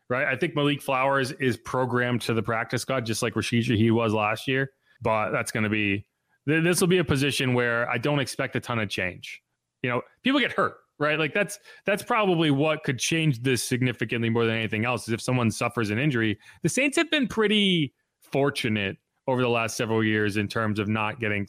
right? 0.08 0.26
I 0.26 0.36
think 0.36 0.54
Malik 0.54 0.82
Flowers 0.82 1.32
is 1.32 1.56
programmed 1.56 2.22
to 2.22 2.34
the 2.34 2.42
practice 2.42 2.82
squad 2.82 3.06
just 3.06 3.22
like 3.22 3.36
Rashid 3.36 3.66
he 3.66 3.90
was 3.90 4.12
last 4.12 4.46
year, 4.46 4.70
but 5.02 5.30
that's 5.30 5.50
going 5.52 5.64
to 5.64 5.70
be 5.70 6.06
this 6.46 6.80
will 6.80 6.88
be 6.88 6.98
a 6.98 7.04
position 7.04 7.54
where 7.54 7.90
I 7.90 7.98
don't 7.98 8.20
expect 8.20 8.54
a 8.56 8.60
ton 8.60 8.78
of 8.78 8.88
change. 8.88 9.42
You 9.82 9.90
know, 9.90 10.02
people 10.22 10.40
get 10.40 10.52
hurt, 10.52 10.76
right? 10.98 11.18
Like 11.18 11.34
that's 11.34 11.58
that's 11.84 12.02
probably 12.02 12.50
what 12.50 12.84
could 12.84 12.98
change 12.98 13.42
this 13.42 13.62
significantly 13.62 14.30
more 14.30 14.46
than 14.46 14.54
anything 14.56 14.84
else 14.84 15.08
is 15.08 15.14
if 15.14 15.20
someone 15.20 15.50
suffers 15.50 15.90
an 15.90 15.98
injury. 15.98 16.38
The 16.62 16.68
Saints 16.68 16.96
have 16.96 17.10
been 17.10 17.26
pretty 17.26 17.92
fortunate 18.20 18.96
over 19.26 19.42
the 19.42 19.48
last 19.48 19.76
several 19.76 20.04
years 20.04 20.36
in 20.36 20.46
terms 20.46 20.78
of 20.78 20.88
not 20.88 21.18
getting 21.18 21.48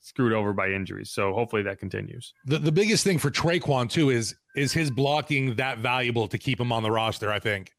screwed 0.00 0.32
over 0.32 0.52
by 0.52 0.68
injuries. 0.68 1.10
So 1.10 1.32
hopefully 1.32 1.62
that 1.62 1.78
continues. 1.78 2.34
The 2.44 2.58
the 2.58 2.72
biggest 2.72 3.04
thing 3.04 3.18
for 3.18 3.30
Tre'Quan 3.30 3.88
too 3.88 4.10
is 4.10 4.34
is 4.56 4.72
his 4.72 4.90
blocking 4.90 5.54
that 5.56 5.78
valuable 5.78 6.26
to 6.28 6.38
keep 6.38 6.60
him 6.60 6.72
on 6.72 6.82
the 6.82 6.90
roster, 6.90 7.30
I 7.30 7.38
think. 7.38 7.72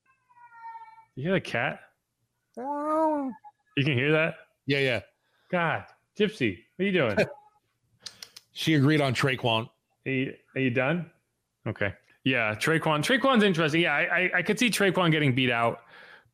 You 1.16 1.24
hear 1.24 1.34
the 1.34 1.42
cat? 1.42 1.80
You 2.58 3.84
can 3.84 3.94
hear 3.94 4.12
that? 4.12 4.36
Yeah, 4.66 4.80
yeah. 4.80 5.02
God. 5.50 5.86
Gypsy, 6.18 6.58
what 6.76 6.84
are 6.84 6.88
you 6.88 6.92
doing? 6.92 7.18
she 8.54 8.76
agreed 8.76 9.02
on 9.02 9.14
Tre'Quan. 9.14 9.70
Are 10.06 10.12
you, 10.12 10.34
are 10.56 10.62
you 10.62 10.70
done? 10.70 11.10
Okay. 11.68 11.94
Yeah, 12.24 12.56
Tre'Quan. 12.56 13.00
Tre'Quan's 13.00 13.44
interesting. 13.44 13.82
Yeah, 13.82 13.94
I, 13.94 14.02
I, 14.02 14.32
I 14.36 14.42
could 14.42 14.60
see 14.60 14.70
Tre'Quan 14.70 15.12
getting 15.12 15.34
beat 15.34 15.52
out, 15.52 15.82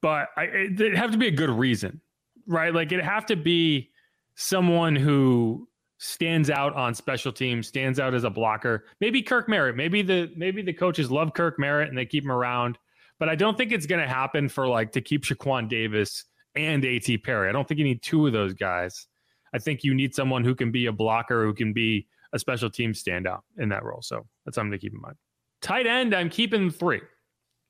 but 0.02 0.30
I, 0.38 0.44
it 0.46 0.96
have 0.96 1.12
to 1.12 1.18
be 1.18 1.28
a 1.28 1.32
good 1.32 1.50
reason, 1.50 2.02
right? 2.48 2.74
Like 2.74 2.92
it 2.92 3.04
have 3.04 3.26
to 3.28 3.36
be 3.36 3.90
someone 4.36 4.96
who 4.96 5.68
stands 5.98 6.50
out 6.50 6.74
on 6.76 6.96
special 6.96 7.32
teams, 7.32 7.68
stands 7.68 8.00
out 8.00 8.16
as 8.16 8.24
a 8.24 8.30
blocker. 8.30 8.86
Maybe 9.00 9.22
Kirk 9.22 9.48
Merritt. 9.48 9.76
Maybe 9.76 10.02
the 10.02 10.32
maybe 10.36 10.62
the 10.62 10.74
coaches 10.74 11.12
love 11.12 11.34
Kirk 11.34 11.60
Merritt 11.60 11.90
and 11.90 11.98
they 11.98 12.06
keep 12.06 12.24
him 12.24 12.32
around. 12.32 12.78
But 13.22 13.30
I 13.30 13.36
don't 13.36 13.56
think 13.56 13.72
it's 13.72 13.86
going 13.86 14.02
to 14.02 14.08
happen 14.08 14.50
for 14.50 14.68
like 14.68 14.94
to 14.94 15.00
keep 15.00 15.24
Shaquan 15.24 15.70
Davis 15.70 16.26
and 16.56 16.84
AT 16.84 17.08
Perry. 17.24 17.48
I 17.48 17.52
don't 17.52 17.68
think 17.68 17.78
you 17.78 17.84
need 17.84 18.02
two 18.02 18.26
of 18.26 18.34
those 18.34 18.56
guys. 18.56 19.06
I 19.54 19.60
think 19.60 19.84
you 19.84 19.94
need 19.94 20.16
someone 20.16 20.44
who 20.44 20.56
can 20.56 20.72
be 20.72 20.88
a 20.88 20.92
blocker, 20.92 21.46
who 21.46 21.54
can 21.54 21.72
be 21.72 22.08
a 22.34 22.40
special 22.40 22.72
team 22.72 22.94
standout 22.94 23.42
in 23.60 23.70
that 23.70 23.84
role. 23.84 24.02
So 24.02 24.26
that's 24.44 24.56
something 24.56 24.72
to 24.72 24.80
keep 24.80 24.96
in 24.96 25.02
mind. 25.02 25.18
Tight 25.62 25.86
end, 25.86 26.16
I'm 26.16 26.32
keeping 26.32 26.72
three. 26.72 27.02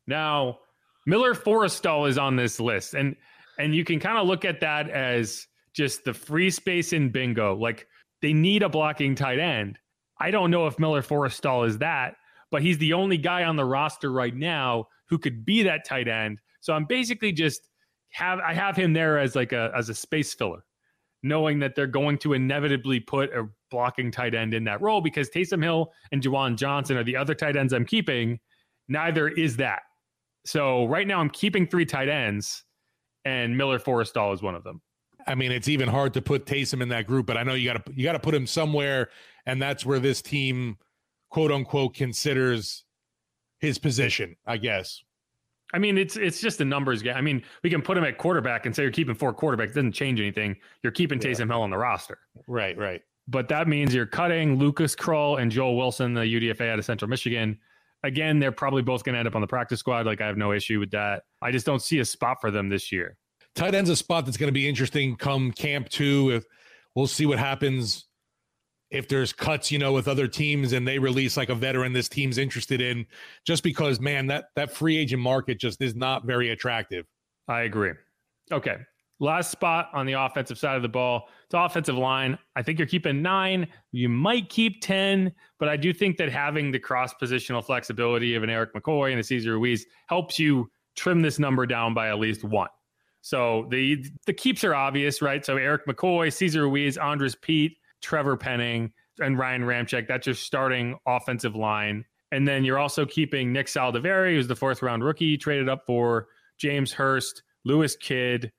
Now, 0.08 0.60
Miller 1.05 1.34
Forristall 1.34 2.08
is 2.08 2.17
on 2.17 2.38
this 2.38 2.62
list, 2.62 2.93
and 2.93 3.17
and 3.60 3.75
you 3.75 3.84
can 3.84 4.00
kind 4.00 4.17
of 4.17 4.27
look 4.27 4.46
at 4.46 4.62
that 4.62 4.89
as 4.89 5.48
just 5.74 6.05
the 6.05 6.13
free 6.13 6.50
space 6.50 6.93
in 6.93 7.10
bingo. 7.10 7.58
Like 7.58 7.88
they 8.22 8.31
need 8.31 8.63
a 8.63 8.70
blocking 8.70 9.15
tight 9.15 9.39
end. 9.39 9.77
I 10.17 10.31
don't 10.31 10.50
know 10.50 10.67
if 10.67 10.79
Miller 10.79 11.01
Forristall 11.01 11.67
is 11.67 11.79
that, 11.79 12.15
but 12.51 12.62
he's 12.62 12.77
the 12.77 12.93
only 12.93 13.17
guy 13.17 13.43
on 13.43 13.55
the 13.55 13.65
roster 13.65 14.12
right 14.12 14.36
now 14.36 14.88
who 15.08 15.17
could 15.17 15.43
be 15.46 15.63
that 15.63 15.86
tight 15.86 16.08
end. 16.08 16.39
So 16.60 16.74
I'm 16.74 16.86
basically 16.86 17.31
just 17.31 17.70
have 18.10 18.39
I 18.39 18.53
have 18.53 18.75
him 18.75 18.93
there 18.93 19.17
as 19.17 19.36
like 19.36 19.53
a 19.53 19.72
as 19.75 19.89
a 19.89 19.96
space 19.96 20.34
filler 20.34 20.63
knowing 21.24 21.60
that 21.60 21.75
they're 21.75 21.88
going 21.88 22.17
to 22.17 22.34
inevitably 22.34 23.00
put 23.00 23.31
a 23.34 23.48
blocking 23.70 24.12
tight 24.12 24.34
end 24.34 24.53
in 24.53 24.63
that 24.63 24.81
role 24.81 25.01
because 25.01 25.29
Taysom 25.29 25.63
Hill 25.63 25.91
and 26.12 26.22
Juwan 26.22 26.55
Johnson 26.55 26.98
are 26.98 27.03
the 27.03 27.15
other 27.15 27.36
tight 27.36 27.55
ends 27.55 27.74
I'm 27.74 27.86
keeping. 27.86 28.39
Neither 28.88 29.27
is 29.29 29.58
that. 29.58 29.84
So 30.46 30.86
right 30.86 31.05
now 31.05 31.20
I'm 31.20 31.29
keeping 31.29 31.67
three 31.67 31.86
tight 31.86 32.10
ends, 32.10 32.63
and 33.25 33.55
Miller 33.55 33.79
Forristall 33.79 34.34
is 34.34 34.41
one 34.41 34.55
of 34.55 34.63
them. 34.63 34.81
I 35.27 35.36
mean, 35.36 35.51
it's 35.51 35.67
even 35.67 35.88
hard 35.88 36.15
to 36.15 36.22
put 36.22 36.48
Taysom 36.48 36.81
in 36.81 36.89
that 36.89 37.05
group, 37.05 37.27
but 37.27 37.38
I 37.38 37.43
know 37.43 37.53
you 37.53 37.72
got 37.72 37.86
to 37.86 37.93
you 37.93 38.03
got 38.03 38.13
to 38.13 38.20
put 38.20 38.34
him 38.34 38.48
somewhere, 38.48 39.10
and 39.46 39.62
that's 39.62 39.86
where 39.86 40.00
this 40.00 40.22
team, 40.22 40.77
quote 41.31 41.51
unquote, 41.51 41.95
considers 41.95 42.83
his 43.59 43.79
position. 43.79 44.35
I 44.45 44.57
guess. 44.57 45.01
I 45.73 45.79
mean, 45.79 45.97
it's 45.97 46.17
it's 46.17 46.39
just 46.39 46.61
a 46.61 46.65
numbers 46.65 47.01
game. 47.01 47.15
I 47.15 47.21
mean, 47.21 47.43
we 47.63 47.69
can 47.69 47.81
put 47.81 47.97
him 47.97 48.03
at 48.03 48.17
quarterback 48.17 48.65
and 48.65 48.75
say 48.75 48.83
you're 48.83 48.91
keeping 48.91 49.15
four 49.15 49.33
quarterbacks. 49.33 49.69
It 49.69 49.75
doesn't 49.75 49.93
change 49.93 50.19
anything. 50.19 50.57
You're 50.83 50.91
keeping 50.91 51.19
Taysom. 51.19 51.47
Hill 51.47 51.61
on 51.61 51.69
the 51.69 51.77
roster. 51.77 52.19
Right, 52.47 52.77
right. 52.77 53.01
But 53.27 53.47
that 53.50 53.67
means 53.67 53.93
you're 53.93 54.05
cutting 54.05 54.57
Lucas 54.57 54.95
Krull 54.95 55.41
and 55.41 55.51
Joel 55.51 55.77
Wilson, 55.77 56.13
the 56.13 56.21
UDFA 56.21 56.71
out 56.71 56.79
of 56.79 56.85
Central 56.85 57.09
Michigan. 57.09 57.57
Again, 58.03 58.39
they're 58.39 58.51
probably 58.51 58.81
both 58.81 59.03
going 59.03 59.13
to 59.13 59.19
end 59.19 59.27
up 59.27 59.35
on 59.35 59.41
the 59.41 59.47
practice 59.47 59.79
squad. 59.79 60.05
Like 60.05 60.21
I 60.21 60.27
have 60.27 60.38
no 60.38 60.51
issue 60.51 60.79
with 60.79 60.91
that. 60.91 61.23
I 61.41 61.51
just 61.51 61.65
don't 61.65 61.81
see 61.81 62.00
a 62.00 62.05
spot 62.05 62.41
for 62.41 62.51
them 62.51 62.67
this 62.67 62.91
year. 62.91 63.17
Tight 63.55 63.75
end's 63.75 63.89
a 63.89 63.95
spot 63.95 64.25
that's 64.25 64.38
going 64.38 64.47
to 64.47 64.53
be 64.53 64.67
interesting 64.67 65.15
come 65.15 65.51
camp 65.51 65.88
two. 65.89 66.31
If 66.31 66.45
we'll 66.95 67.07
see 67.07 67.25
what 67.25 67.38
happens 67.38 68.05
if 68.91 69.07
there's 69.07 69.31
cuts, 69.33 69.71
you 69.71 69.79
know, 69.79 69.93
with 69.93 70.07
other 70.07 70.27
teams 70.27 70.74
and 70.74 70.88
they 70.88 71.00
release 71.00 71.38
like 71.38 71.50
a 71.50 71.55
veteran 71.55 71.93
this 71.93 72.10
team's 72.10 72.38
interested 72.38 72.81
in, 72.81 73.05
just 73.45 73.63
because 73.63 74.00
man, 74.00 74.27
that 74.27 74.45
that 74.55 74.71
free 74.71 74.98
agent 74.98 75.21
market 75.21 75.60
just 75.60 75.81
is 75.81 75.95
not 75.95 76.25
very 76.25 76.50
attractive. 76.50 77.05
I 77.48 77.62
agree. 77.62 77.93
Okay. 78.51 78.77
Last 79.19 79.51
spot 79.51 79.89
on 79.93 80.07
the 80.07 80.13
offensive 80.13 80.57
side 80.57 80.75
of 80.75 80.81
the 80.81 80.89
ball. 80.89 81.29
It's 81.45 81.53
offensive 81.53 81.95
line. 81.95 82.39
I 82.55 82.63
think 82.63 82.79
you're 82.79 82.88
keeping 82.88 83.21
nine. 83.21 83.67
You 83.91 84.10
might 84.10 84.50
keep 84.50 84.81
10, 84.81 85.31
but 85.60 85.69
I 85.69 85.77
do 85.77 85.93
think 85.93 86.17
that 86.17 86.31
having 86.31 86.71
the 86.71 86.79
cross 86.79 87.13
positional 87.13 87.63
flexibility 87.63 88.33
of 88.33 88.41
an 88.41 88.50
Eric 88.50 88.74
McCoy 88.74 89.12
and 89.12 89.19
a 89.19 89.24
Cesar 89.24 89.53
Ruiz 89.53 89.86
helps 90.07 90.39
you 90.39 90.71
trim 90.95 91.21
this 91.21 91.38
number 91.38 91.67
down 91.67 91.93
by 91.93 92.10
at 92.10 92.17
least 92.17 92.43
one. 92.43 92.69
So 93.21 93.67
the 93.69 94.03
the 94.25 94.33
keeps 94.33 94.63
are 94.63 94.74
obvious, 94.74 95.21
right? 95.21 95.45
So 95.45 95.57
Eric 95.57 95.86
McCoy, 95.86 96.33
Cesar 96.33 96.63
Ruiz, 96.63 96.98
Andrus 96.98 97.36
Peat, 97.39 97.77
Trevor 98.01 98.38
Penning, 98.38 98.91
and 99.20 99.38
Ryan 99.38 99.63
Ramczyk. 99.63 100.08
That's 100.08 100.25
your 100.25 100.36
starting 100.36 100.98
offensive 101.05 101.55
line. 101.55 102.05
And 102.31 102.48
then 102.48 102.63
you're 102.63 102.79
also 102.79 103.05
keeping 103.05 103.51
Nick 103.51 103.67
Saldiveri, 103.67 104.36
who's 104.36 104.48
the 104.48 104.55
fourth 104.55 104.81
round 104.81 105.03
rookie, 105.03 105.38
traded 105.38 105.70
up 105.70 105.86
for 105.86 106.27
James 106.58 106.93
Hurst, 106.93 107.43
Lewis 107.65 107.96
Kidd, 107.96 108.51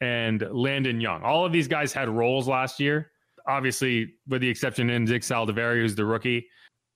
and 0.00 0.46
Landon 0.50 1.00
Young. 1.00 1.22
All 1.22 1.46
of 1.46 1.52
these 1.52 1.68
guys 1.68 1.92
had 1.92 2.08
roles 2.08 2.48
last 2.48 2.80
year, 2.80 3.12
obviously, 3.46 4.14
with 4.28 4.40
the 4.40 4.48
exception 4.48 4.90
of 4.90 5.02
Nick 5.02 5.22
Saldiveri, 5.22 5.80
who's 5.80 5.94
the 5.94 6.04
rookie. 6.04 6.46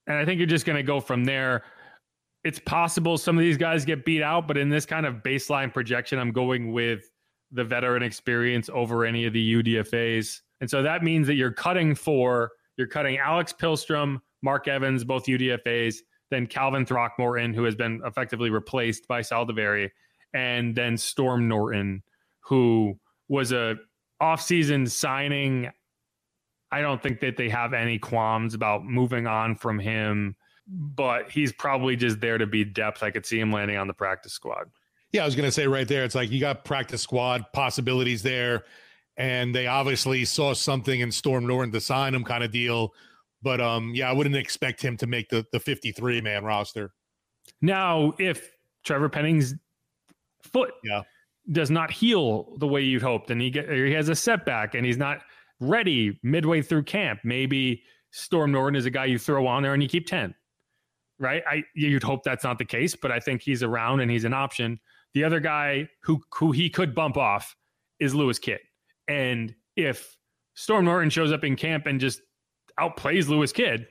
And 0.07 0.17
I 0.17 0.25
think 0.25 0.39
you're 0.39 0.47
just 0.47 0.67
going 0.67 0.77
to 0.77 0.83
go 0.83 1.01
from 1.01 1.25
there. 1.25 1.65
It's 2.45 2.59
possible 2.59 3.19
some 3.19 3.37
of 3.37 3.43
these 3.43 3.57
guys 3.57 3.85
get 3.85 4.05
beat 4.05 4.23
out, 4.23 4.49
but 4.49 4.57
in 4.57 4.69
this 4.69 4.87
kind 4.87 5.07
of 5.07 5.17
baseline 5.17 5.73
projection, 5.73 6.19
I'm 6.19 6.33
going 6.33 6.73
with 6.73 7.11
the 7.53 7.65
veteran 7.65 8.03
experience 8.03 8.69
over 8.73 9.05
any 9.05 9.25
of 9.27 9.33
the 9.33 9.55
UDFAs. 9.55 10.41
And 10.61 10.71
so 10.71 10.83
that 10.83 11.03
means 11.03 11.27
that 11.27 11.35
you're 11.35 11.53
cutting 11.53 11.95
for, 11.95 12.53
you're 12.77 12.87
cutting 12.87 13.19
Alex 13.19 13.53
Pihlstrom, 13.53 14.21
Mark 14.43 14.69
Evans, 14.69 15.05
both 15.05 15.27
UDFAs, 15.27 15.97
then 16.31 16.47
Calvin 16.47 16.85
Throckmorton, 16.85 17.55
who 17.55 17.65
has 17.65 17.75
been 17.75 18.01
effectively 18.05 18.51
replaced 18.51 19.09
by 19.09 19.21
Saldiveri, 19.21 19.91
and 20.35 20.75
then 20.75 20.97
Storm 20.97 21.49
Norton, 21.49 22.03
who 22.41 22.99
was 23.29 23.53
a 23.53 23.77
offseason 24.21 24.91
signing. 24.91 25.71
I 26.71 26.81
don't 26.83 27.03
think 27.03 27.21
that 27.21 27.37
they 27.37 27.49
have 27.49 27.73
any 27.73 27.99
qualms 27.99 28.55
about 28.55 28.85
moving 28.85 29.27
on 29.27 29.55
from 29.55 29.79
him, 29.79 30.37
but 30.67 31.31
he's 31.31 31.53
probably 31.53 31.97
just 31.97 32.21
there 32.21 32.37
to 32.37 32.47
be 32.47 32.65
depth. 32.65 33.03
I 33.03 33.11
could 33.11 33.25
see 33.25 33.41
him 33.41 33.51
landing 33.51 33.79
on 33.79 33.87
the 33.87 33.95
practice 33.95 34.33
squad. 34.33 34.67
Yeah, 35.13 35.23
I 35.23 35.25
was 35.25 35.35
going 35.35 35.49
to 35.49 35.53
say 35.53 35.67
right 35.67 35.89
there, 35.89 36.05
it's 36.05 36.15
like 36.15 36.31
you 36.31 36.41
got 36.41 36.65
practice 36.65 37.01
squad 37.01 37.47
possibilities 37.55 38.23
there 38.23 38.65
and 39.19 39.53
they 39.53 39.67
obviously 39.67 40.25
saw 40.25 40.55
something 40.55 41.01
in 41.01 41.11
Storm 41.11 41.47
Norton 41.47 41.73
to 41.73 41.81
sign 41.81 42.15
him 42.15 42.25
kind 42.25 42.45
of 42.45 42.53
deal. 42.53 42.95
But 43.43 43.61
um, 43.61 43.93
yeah, 43.95 44.09
I 44.09 44.13
wouldn't 44.13 44.37
expect 44.37 44.81
him 44.81 44.97
to 44.97 45.07
make 45.07 45.29
the 45.29 45.45
the 45.53 45.61
53 45.61 46.21
man 46.21 46.45
roster. 46.45 46.95
Now, 47.61 48.15
if 48.19 48.51
Trevor 48.85 49.09
Penning's 49.09 49.55
foot 50.43 50.71
yeah. 50.85 51.03
does 51.53 51.71
not 51.71 51.91
heal 51.91 52.57
the 52.59 52.67
way 52.67 52.81
you'd 52.81 53.03
hoped, 53.03 53.31
and 53.31 53.41
he 53.41 53.51
get 53.51 53.69
he 53.71 53.93
has 53.93 54.09
a 54.09 54.15
setback 54.15 54.75
and 54.75 54.87
he's 54.87 54.97
not 54.97 55.19
ready 55.61 56.19
midway 56.23 56.63
through 56.63 56.85
camp, 56.85 57.21
maybe 57.25 57.83
Storm 58.13 58.53
Norton 58.53 58.77
is 58.77 58.87
a 58.87 58.91
guy 58.91 59.05
you 59.05 59.19
throw 59.19 59.47
on 59.47 59.63
there 59.63 59.75
and 59.75 59.83
you 59.83 59.89
keep 59.89 60.07
10. 60.07 60.35
Right? 61.21 61.43
I 61.51 61.65
you'd 61.75 62.05
hope 62.05 62.23
that's 62.23 62.45
not 62.45 62.59
the 62.59 62.65
case, 62.65 62.95
but 62.95 63.11
I 63.11 63.19
think 63.19 63.43
he's 63.43 63.65
around 63.65 64.01
and 64.01 64.11
he's 64.11 64.25
an 64.25 64.35
option. 64.35 64.79
The 65.15 65.25
other 65.25 65.41
guy 65.41 65.89
who 66.03 66.23
who 66.35 66.53
he 66.53 66.71
could 66.71 66.95
bump 66.95 67.17
off 67.17 67.57
is 67.99 68.15
Lewis 68.15 68.39
Kidd. 68.39 68.61
And 69.09 69.55
if 69.77 70.17
Storm 70.55 70.85
Norton 70.85 71.11
shows 71.11 71.33
up 71.33 71.45
in 71.45 71.57
camp 71.57 71.87
and 71.87 71.99
just 72.01 72.21
outplays 72.79 73.29
Lewis 73.29 73.53
Kidd, 73.53 73.87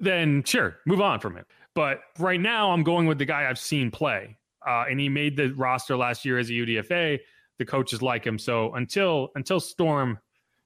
then 0.00 0.44
sure, 0.44 0.78
move 0.86 1.00
on 1.00 1.20
from 1.20 1.36
him. 1.36 1.44
But 1.74 2.00
right 2.18 2.40
now, 2.40 2.70
I'm 2.72 2.82
going 2.82 3.06
with 3.06 3.18
the 3.18 3.24
guy 3.24 3.48
I've 3.48 3.58
seen 3.58 3.90
play. 3.90 4.36
Uh, 4.66 4.84
and 4.90 4.98
he 4.98 5.08
made 5.08 5.36
the 5.36 5.50
roster 5.52 5.96
last 5.96 6.24
year 6.24 6.38
as 6.38 6.50
a 6.50 6.52
UDFA. 6.52 7.18
The 7.58 7.64
coaches 7.64 8.02
like 8.02 8.24
him. 8.24 8.38
So 8.38 8.72
until 8.74 9.30
until 9.34 9.58
Storm 9.60 10.18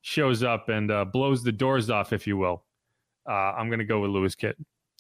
shows 0.03 0.43
up 0.43 0.69
and 0.69 0.91
uh, 0.91 1.05
blows 1.05 1.43
the 1.43 1.53
doors 1.53 1.89
off, 1.89 2.13
if 2.13 2.27
you 2.27 2.37
will, 2.37 2.65
uh, 3.29 3.33
I'm 3.33 3.69
going 3.69 3.79
to 3.79 3.85
go 3.85 4.01
with 4.01 4.11
Lewis 4.11 4.35
Kidd. 4.35 4.57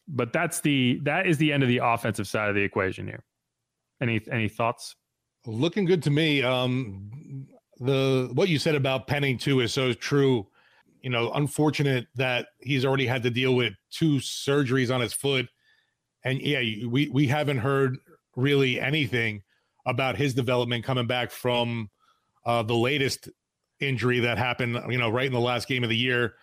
But 0.08 0.32
that's 0.32 0.60
the 0.60 1.00
that 1.02 1.26
is 1.26 1.38
the 1.38 1.52
end 1.52 1.62
of 1.62 1.68
the 1.68 1.78
offensive 1.78 2.26
side 2.26 2.48
of 2.48 2.54
the 2.54 2.62
equation 2.62 3.06
here. 3.06 3.24
Any 4.00 4.20
any 4.30 4.48
thoughts? 4.48 4.96
Looking 5.46 5.84
good 5.84 6.02
to 6.04 6.10
me. 6.10 6.42
Um, 6.42 7.46
the 7.82 8.30
what 8.34 8.48
you 8.48 8.58
said 8.58 8.74
about 8.74 9.06
Penning 9.06 9.36
too 9.38 9.60
is 9.60 9.72
so 9.72 9.92
true. 9.92 10.46
You 11.02 11.10
know, 11.10 11.32
unfortunate 11.32 12.06
that 12.14 12.46
he's 12.60 12.84
already 12.84 13.06
had 13.06 13.24
to 13.24 13.30
deal 13.30 13.56
with 13.56 13.74
two 13.90 14.16
surgeries 14.16 14.94
on 14.94 15.00
his 15.00 15.12
foot, 15.12 15.46
and 16.24 16.40
yeah, 16.40 16.86
we 16.86 17.08
we 17.08 17.26
haven't 17.26 17.58
heard 17.58 17.98
really 18.36 18.80
anything 18.80 19.42
about 19.84 20.16
his 20.16 20.32
development 20.32 20.84
coming 20.84 21.08
back 21.08 21.32
from 21.32 21.90
uh, 22.46 22.62
the 22.62 22.74
latest 22.74 23.28
injury 23.80 24.20
that 24.20 24.38
happened. 24.38 24.78
You 24.88 24.98
know, 24.98 25.10
right 25.10 25.26
in 25.26 25.32
the 25.32 25.40
last 25.40 25.66
game 25.66 25.82
of 25.82 25.90
the 25.90 25.96
year. 25.96 26.34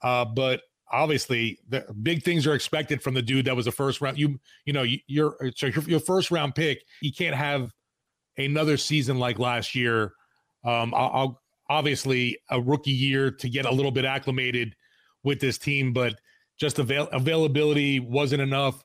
Uh, 0.00 0.24
but 0.24 0.62
obviously, 0.90 1.58
the 1.68 1.84
big 2.02 2.22
things 2.22 2.46
are 2.46 2.54
expected 2.54 3.02
from 3.02 3.12
the 3.12 3.20
dude 3.20 3.44
that 3.44 3.56
was 3.56 3.66
a 3.66 3.72
first 3.72 4.00
round. 4.00 4.16
You 4.16 4.40
you 4.64 4.72
know, 4.72 4.84
you, 4.84 5.00
you're 5.06 5.36
so 5.54 5.66
your, 5.66 5.84
your 5.84 6.00
first 6.00 6.30
round 6.30 6.54
pick. 6.54 6.82
You 7.02 7.12
can't 7.12 7.36
have 7.36 7.74
another 8.38 8.78
season 8.78 9.18
like 9.18 9.38
last 9.38 9.74
year 9.74 10.14
um, 10.68 10.92
I'll, 10.94 11.10
I'll 11.14 11.42
obviously 11.70 12.38
a 12.50 12.60
rookie 12.60 12.90
year 12.90 13.30
to 13.30 13.48
get 13.48 13.64
a 13.64 13.70
little 13.70 13.90
bit 13.90 14.04
acclimated 14.04 14.74
with 15.24 15.40
this 15.40 15.56
team, 15.56 15.94
but 15.94 16.14
just 16.58 16.78
avail- 16.78 17.08
availability 17.12 18.00
wasn't 18.00 18.42
enough. 18.42 18.84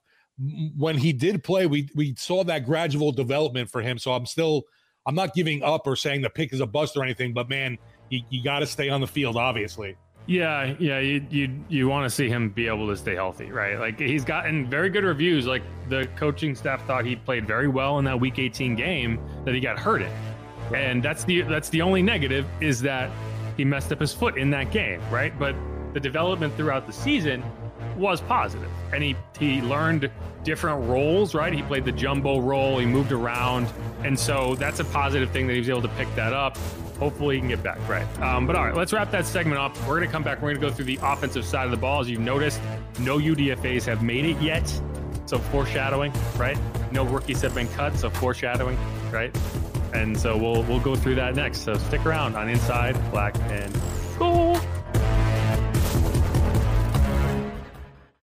When 0.77 0.97
he 0.97 1.11
did 1.13 1.43
play, 1.43 1.67
we 1.67 1.89
we 1.93 2.15
saw 2.15 2.43
that 2.45 2.65
gradual 2.65 3.11
development 3.11 3.69
for 3.69 3.81
him. 3.81 3.97
So 3.97 4.13
I'm 4.13 4.25
still 4.25 4.63
I'm 5.05 5.13
not 5.13 5.33
giving 5.33 5.61
up 5.61 5.85
or 5.85 5.95
saying 5.95 6.21
the 6.21 6.29
pick 6.29 6.53
is 6.53 6.61
a 6.61 6.65
bust 6.65 6.95
or 6.95 7.03
anything, 7.03 7.33
but 7.33 7.49
man, 7.49 7.77
you, 8.09 8.21
you 8.29 8.43
got 8.43 8.59
to 8.59 8.65
stay 8.65 8.89
on 8.89 9.01
the 9.01 9.07
field, 9.07 9.35
obviously. 9.35 9.95
Yeah, 10.25 10.73
yeah, 10.79 10.99
you 10.99 11.25
you 11.29 11.63
you 11.67 11.87
want 11.89 12.05
to 12.05 12.09
see 12.09 12.29
him 12.29 12.49
be 12.49 12.67
able 12.67 12.87
to 12.87 12.95
stay 12.95 13.13
healthy, 13.13 13.51
right? 13.51 13.77
Like 13.77 13.99
he's 13.99 14.23
gotten 14.23 14.69
very 14.69 14.89
good 14.89 15.03
reviews. 15.03 15.45
Like 15.45 15.63
the 15.89 16.07
coaching 16.15 16.55
staff 16.55 16.85
thought 16.87 17.05
he 17.05 17.17
played 17.17 17.45
very 17.45 17.67
well 17.67 17.99
in 17.99 18.05
that 18.05 18.17
Week 18.17 18.39
18 18.39 18.75
game 18.75 19.19
that 19.43 19.53
he 19.53 19.59
got 19.59 19.77
hurt 19.77 20.01
in 20.01 20.11
and 20.75 21.03
that's 21.03 21.23
the 21.23 21.41
that's 21.43 21.69
the 21.69 21.81
only 21.81 22.01
negative 22.01 22.45
is 22.61 22.81
that 22.81 23.09
he 23.57 23.65
messed 23.65 23.91
up 23.91 23.99
his 23.99 24.13
foot 24.13 24.37
in 24.37 24.49
that 24.51 24.71
game, 24.71 25.01
right? 25.11 25.37
But 25.37 25.55
the 25.93 25.99
development 25.99 26.55
throughout 26.55 26.87
the 26.87 26.93
season 26.93 27.43
was 27.97 28.21
positive. 28.21 28.69
and 28.91 29.03
he 29.03 29.15
he 29.39 29.61
learned 29.61 30.09
different 30.43 30.87
roles, 30.89 31.33
right? 31.35 31.53
He 31.53 31.61
played 31.63 31.85
the 31.85 31.91
jumbo 31.91 32.39
role, 32.39 32.77
he 32.79 32.85
moved 32.85 33.11
around, 33.11 33.67
and 34.03 34.19
so 34.19 34.55
that's 34.55 34.79
a 34.79 34.85
positive 34.85 35.29
thing 35.31 35.47
that 35.47 35.53
he 35.53 35.59
was 35.59 35.69
able 35.69 35.81
to 35.83 35.87
pick 35.89 36.13
that 36.15 36.33
up. 36.33 36.57
Hopefully, 36.99 37.35
he 37.35 37.39
can 37.41 37.49
get 37.49 37.63
back 37.63 37.79
right. 37.87 38.07
Um, 38.21 38.45
but 38.45 38.55
all 38.55 38.63
right, 38.65 38.75
let's 38.75 38.93
wrap 38.93 39.11
that 39.11 39.25
segment 39.25 39.59
up. 39.59 39.75
We're 39.81 39.97
going 39.97 40.07
to 40.07 40.11
come 40.11 40.23
back. 40.23 40.41
We're 40.41 40.53
going 40.53 40.61
to 40.61 40.67
go 40.67 40.73
through 40.73 40.85
the 40.85 40.99
offensive 41.01 41.45
side 41.45 41.65
of 41.65 41.71
the 41.71 41.77
ball. 41.77 42.01
As 42.01 42.09
you've 42.09 42.19
noticed, 42.21 42.61
no 42.99 43.17
UDFA's 43.17 43.85
have 43.85 44.03
made 44.03 44.25
it 44.25 44.39
yet. 44.41 44.67
So 45.25 45.37
foreshadowing, 45.37 46.13
right? 46.37 46.57
No 46.91 47.03
rookies 47.05 47.41
have 47.41 47.55
been 47.55 47.67
cut, 47.69 47.95
so 47.95 48.09
foreshadowing, 48.09 48.77
right? 49.11 49.35
And 49.93 50.17
so 50.17 50.37
we'll 50.37 50.63
we'll 50.63 50.79
go 50.79 50.95
through 50.95 51.15
that 51.15 51.35
next. 51.35 51.61
So 51.61 51.75
stick 51.75 52.05
around 52.05 52.35
on 52.35 52.49
Inside 52.49 52.93
Black 53.11 53.35
and 53.51 53.73
Gold. 54.17 54.61